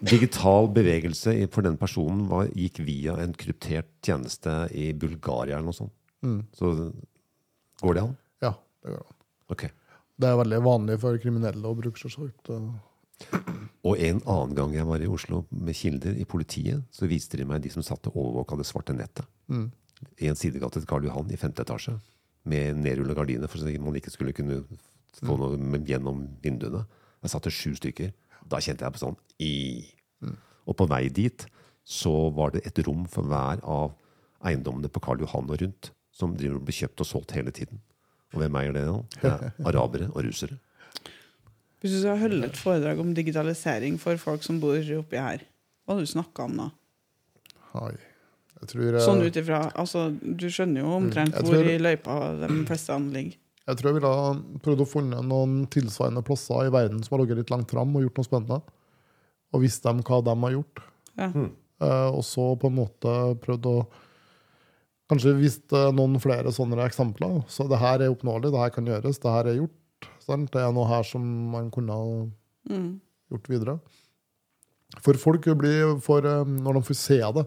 [0.00, 5.76] digital bevegelse for den personen var, gikk via en kryptert tjeneste i Bulgaria eller noe
[5.76, 5.92] sånt.
[6.24, 6.40] Mm.
[6.56, 6.72] Så
[7.82, 8.16] går det an?
[8.44, 8.54] Ja,
[8.84, 9.18] det går an.
[9.52, 9.70] Okay.
[10.18, 12.50] Det er veldig vanlig for kriminelle å bruke selvsagt.
[12.50, 13.44] eh,
[13.86, 17.46] Og en annen gang jeg var i Oslo med kilder i politiet, så viste de
[17.46, 19.26] meg de som satt og overvåka det svarte nettet.
[19.48, 19.68] Mm.
[20.22, 21.96] I en sidegate til Karl Johan i femte etasje.
[22.48, 24.62] Med nedrulla gardiner for så man ikke skulle kunne
[25.16, 26.84] få noe gjennom vinduene.
[27.22, 28.12] Jeg satt til sju stykker.
[28.48, 29.54] Da kjente jeg på sånn i.
[30.68, 31.46] Og på vei dit
[31.88, 33.94] så var det et rom for hver av
[34.44, 37.80] eiendommene på Karl Johan og rundt, som driver og blir kjøpt og solgt hele tiden.
[38.34, 38.98] Og hvem eier det nå?
[39.22, 40.58] Det er arabere og russere.
[41.80, 45.44] Hvis du skal holde et foredrag om digitalisering for folk som bor oppi her,
[45.86, 46.68] hva hadde du snakka om da?
[47.72, 47.94] Hei.
[48.58, 51.52] Jeg tror, eh, Sånn ut ifra altså, Du skjønner jo omtrent tror...
[51.54, 53.38] hvor i løypa de fleste ligger.
[53.68, 57.42] Jeg tror jeg ville prøvd å finne noen tilsvarende plasser i verden som har ligget
[57.42, 58.60] litt langt fram og gjort noe spennende.
[59.52, 60.82] Og visst dem hva de har gjort.
[61.20, 61.28] Ja.
[61.78, 63.78] Uh, og så på en måte prøvd å
[65.08, 67.38] Kanskje vist noen flere sånne eksempler.
[67.48, 70.08] Så det her er oppnåelig, det her kan gjøres, det her er gjort.
[70.20, 70.50] Sant?
[70.52, 71.22] Det er noe her som
[71.54, 71.96] man kunne
[72.68, 73.00] Mm.
[73.32, 73.78] gjort videre.
[75.00, 77.46] For folk blir, for, eh, når de får se det,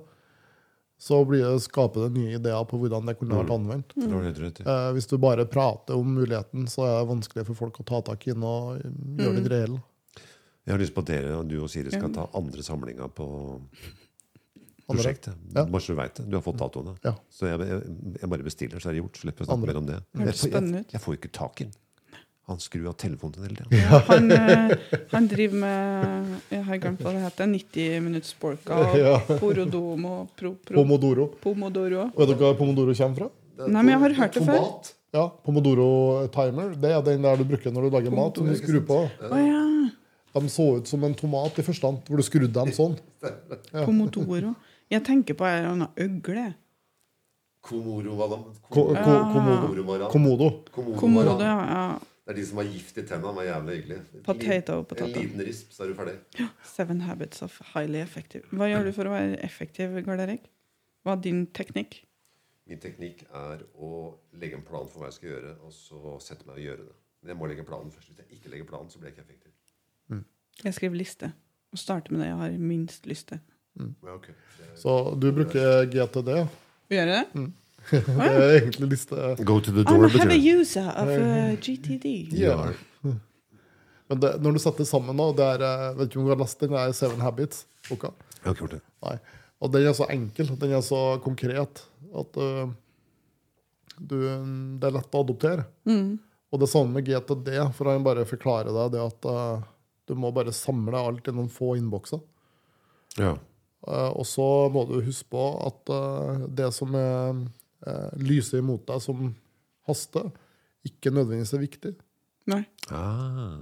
[1.02, 3.96] så blir det, skaper det nye ideer på hvordan det kunne vært anvendt.
[3.98, 4.12] Mm.
[4.38, 4.66] rett i.
[4.70, 8.02] Eh, hvis du bare prater om muligheten, så er det vanskelig for folk å ta
[8.12, 9.80] tak i den og gjøre den reell.
[10.62, 13.26] Jeg har lyst på at dere og du og Siri skal ta andre samlinga på
[14.92, 15.34] prosjektet.
[15.56, 15.64] Ja.
[15.66, 16.26] Bare så du vet det.
[16.30, 16.94] Du har fått datoene.
[17.06, 17.14] Ja.
[17.32, 19.20] Så jeg, jeg, jeg bare bestiller, så er det gjort.
[19.22, 19.74] Slipper å snakke Andre.
[19.74, 20.00] mer om det.
[20.22, 21.76] Jeg, får- jeg, jeg får jo ikke tak i den.
[22.50, 23.78] Han skrur av telefonen hele tida.
[23.78, 24.72] Ja, han, eh,
[25.12, 27.48] han driver med Jeg har glemt hva det heter.
[27.52, 29.14] 90 minutts sporka og Ja.
[29.40, 31.28] porodomo pro, pro, Pomodoro.
[31.44, 32.08] Pomodoro.
[32.18, 33.30] Vet dere hva pomodoro kommer fra?
[33.68, 34.58] Nei, men jeg har hørt det før.
[34.58, 34.94] Tomat.
[35.14, 35.88] Ja, Pomodoro
[36.34, 36.74] timer.
[36.82, 38.38] Det er den der du bruker når du lager mat.
[38.42, 39.00] som du skrur på.
[39.30, 39.62] Oh, ja.
[40.34, 42.98] De så ut som en tomat i første hand, hvor du skrudde dem sånn.
[43.86, 44.56] Pomodoro.
[44.92, 46.54] Jeg tenker på en eller øgle.
[47.62, 48.38] Komoro, hva da?
[48.74, 50.08] Ko, ko, komodo.
[50.10, 50.48] Komodo.
[50.98, 52.00] Komodo, ja.
[52.22, 53.34] Det er de som har gift i tennene.
[53.36, 54.00] var jævlig hyggelig.
[54.24, 56.16] Potato, En liten risp, så er du ferdig.
[56.40, 56.48] Ja.
[56.64, 58.44] Seven habits of highly effective.
[58.52, 60.50] Hva gjør du for å være effektiv, Erik?
[61.04, 62.04] Hva er din teknikk?
[62.70, 66.46] Min teknikk er å legge en plan for hva jeg skal gjøre, og så sette
[66.46, 66.98] meg og gjøre det.
[67.22, 68.12] Men jeg må legge planen først.
[68.12, 69.52] Hvis jeg ikke legger planen, så blir jeg ikke effektiv.
[70.64, 71.32] Jeg skriver liste.
[71.72, 73.42] Og starter med det jeg har minst lyst til.
[73.80, 74.34] Ja, okay.
[74.60, 74.76] er...
[74.78, 76.32] Så du bruker GTD.
[76.92, 77.46] Gjør jeg det?
[77.90, 82.32] Det er egentlig liste Go to the I'm a heavy user of uh, GTD.
[82.38, 82.58] Ja.
[84.12, 86.42] Men det, når du setter sammen nå, det er, eh, vet ikke om du har
[86.42, 88.12] lest den der Seven Habits-boka?
[88.36, 88.82] Jeg har ikke gjort det.
[89.08, 89.14] Nei.
[89.64, 91.84] Og den er så enkel, den er så konkret,
[92.20, 92.74] at uh,
[93.96, 94.18] du,
[94.82, 95.64] det er lett å adoptere.
[96.52, 99.64] Og det samme med GTD, for han bare forklarer deg det at uh,
[100.10, 102.20] du må bare samle alt i noen få innbokser.
[103.20, 103.38] Ja.
[103.88, 107.40] Uh, og så må du huske på at uh, det som er,
[107.88, 109.30] uh, lyser imot deg som
[109.90, 110.32] haster,
[110.88, 111.94] ikke nødvendigvis er viktig.
[112.52, 112.64] Nei.
[112.90, 113.62] Ah.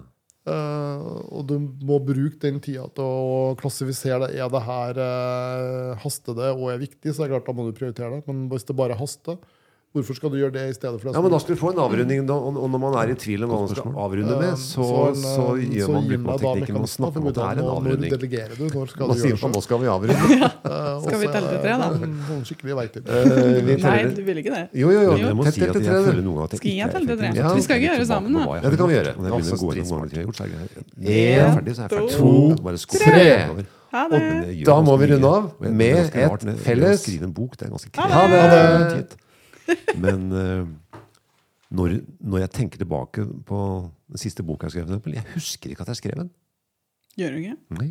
[0.50, 4.40] Eh, og du må bruke den tida til å klassifisere det.
[4.40, 7.68] Er det her uh, haster det og er viktig, så er det klart da må
[7.68, 8.24] du prioritere det.
[8.30, 9.38] Men hvis det bare haster,
[9.94, 11.14] hvorfor skal du gjøre det i stedet for det?
[11.18, 12.22] Ja, men da skal du få en avrunding.
[12.30, 15.16] Da, og når man er i tvil om hva man skal avrunde med, så, en,
[15.18, 17.64] så eh, gjør så man bruk da teknikken å mekanismer om at det er en
[17.64, 18.14] Når avrunding.
[18.14, 18.64] delegerer du?
[18.70, 20.50] Når skal Da du gjøre man nå skal vi avrunde.
[21.10, 21.88] Skal vi telle til tre, da?
[22.06, 23.04] Noen skikkelig veiting.
[23.10, 24.64] Eh, vi Nei, du vil ikke det.
[24.78, 25.18] Jo, jo, jo.
[25.24, 25.34] Jo.
[25.48, 27.32] Tett si at jeg føler noen ganger at jeg Skal jeg telle til tre?
[27.40, 27.54] Ja.
[27.56, 28.46] Vi skal ikke gjøre det sammen, da.
[28.60, 29.16] Ja, det kan vi gjøre.
[29.16, 30.14] Det jeg begynner å gå hva stridsmart.
[30.14, 32.10] jeg har gjort, så jeg jeg så jeg ferdig.
[32.20, 32.32] to,
[33.00, 33.66] tre.
[33.90, 34.66] Ha det.
[34.70, 37.72] Da må vi runde av med det et jeg- felles- Å en bok, det er
[37.74, 39.08] ganske Ha det.
[40.02, 41.00] Men uh,
[41.76, 43.62] når, når jeg tenker tilbake på
[44.10, 46.30] den siste boka jeg skrev, jeg husker ikke at jeg skrev den.
[47.20, 47.58] Gjør du ikke?
[47.80, 47.90] Nei.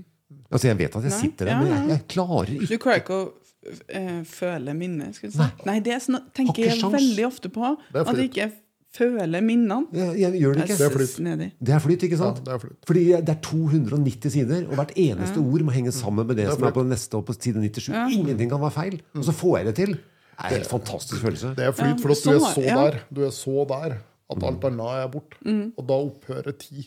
[0.53, 2.79] Altså, jeg vet at jeg Nei, sitter der, ja, men jeg, jeg klarer Du ikke.
[2.85, 5.17] klarer ikke å uh, føle minnet?
[5.17, 5.51] Skal du si.
[5.69, 5.79] Nei.
[5.85, 6.97] det er sånn, tenker jeg sjans.
[6.99, 7.71] veldig ofte på.
[7.95, 8.51] At jeg ikke
[8.99, 9.87] føler minnene.
[9.95, 10.77] Jeg, jeg gjør det ikke.
[10.79, 11.17] Det er flyt.
[11.61, 12.43] Det er flyt, ikke Ja, sant?
[12.45, 12.79] det er flytt.
[12.89, 16.53] Fordi det er 290 sider, og hvert eneste ord må henge sammen med det, Det
[16.55, 17.91] er som er på neste og på side 97.
[17.93, 18.07] Ja.
[18.13, 19.01] Ingenting kan være feil.
[19.15, 19.99] Og så får jeg det til.
[20.39, 21.49] Det er en helt fantastisk følelse.
[21.59, 22.75] Det er flyt, Ja, for du er sånn så ja.
[22.79, 22.99] der.
[23.11, 23.97] Du er så der
[24.29, 25.39] at alt annet er borte.
[25.75, 26.85] Og da opphører tid.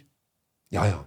[0.71, 0.99] Ja, ja.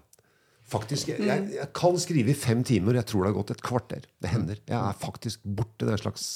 [0.68, 2.95] Faktisk, jeg, jeg, jeg kan skrive i fem timer.
[3.01, 4.05] Jeg tror det har gått et kvarter.
[4.20, 4.61] Det hender.
[4.68, 6.26] Jeg er faktisk borte i en slags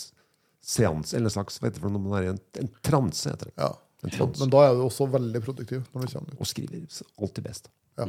[0.69, 3.47] seanse, eller en slags, hva heter det for man er i en, en transe, heter
[3.51, 3.57] det.
[3.61, 3.71] Ja.
[4.05, 4.41] En transe.
[4.45, 5.81] Men da er du også veldig produktiv.
[5.93, 6.41] når du kommer ut.
[6.41, 7.65] Og skriver alltid best.
[7.99, 8.05] Nå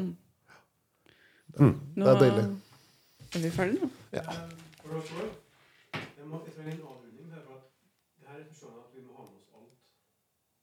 [1.96, 2.46] Det er deilig.
[3.30, 3.88] Er vi ferdige nå?
[4.14, 4.24] Ja.
[4.24, 4.30] jeg
[6.56, 7.64] trenger en avrunding her, for at
[8.40, 9.74] det her forstår jeg at vi må ha med oss alt.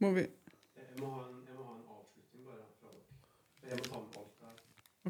[0.01, 3.69] Må vi Jeg må ha en, jeg må ha en avslutning bare fra dere.
[3.69, 4.57] Jeg må ta med alt det her.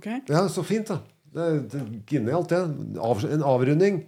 [0.00, 0.08] OK?
[0.34, 0.98] Ja, så fint, da.
[1.36, 2.98] Det er, det er genialt, det.
[3.06, 4.02] Av, en avrunding.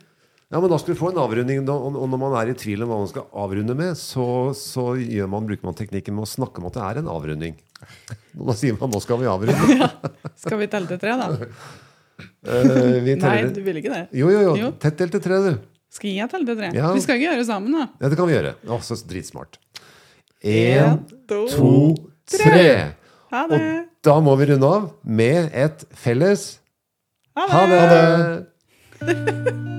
[0.48, 1.62] Ja, men da skal du få en avrunding.
[1.68, 4.26] Da, og, og når man er i tvil om hva man skal avrunde med, så,
[4.58, 7.58] så gjør man, bruker man teknikken med å snakke om at det er en avrunding.
[7.78, 9.90] Da sier man 'nå skal vi avrunde'.
[10.42, 11.28] Skal vi telle til tre, da?
[12.42, 14.04] Eh, vi Nei, teller du vil ikke det.
[14.18, 14.54] Jo, jo, jo.
[14.58, 14.70] Jo.
[14.82, 15.77] Tett delt til tre, du.
[15.92, 16.70] Skal jeg telle til tre?
[16.76, 16.92] Ja.
[16.94, 17.88] Vi skal ikke gjøre det sammen, da.
[18.02, 18.54] Ja, det kan vi gjøre.
[18.68, 19.58] Å, så dritsmart.
[20.44, 21.72] Én, to, to,
[22.30, 22.68] tre.
[23.32, 23.62] Ha det.
[23.62, 26.50] Og da må vi runde av med et felles
[27.38, 27.82] Ha det.
[27.82, 29.74] Ha det!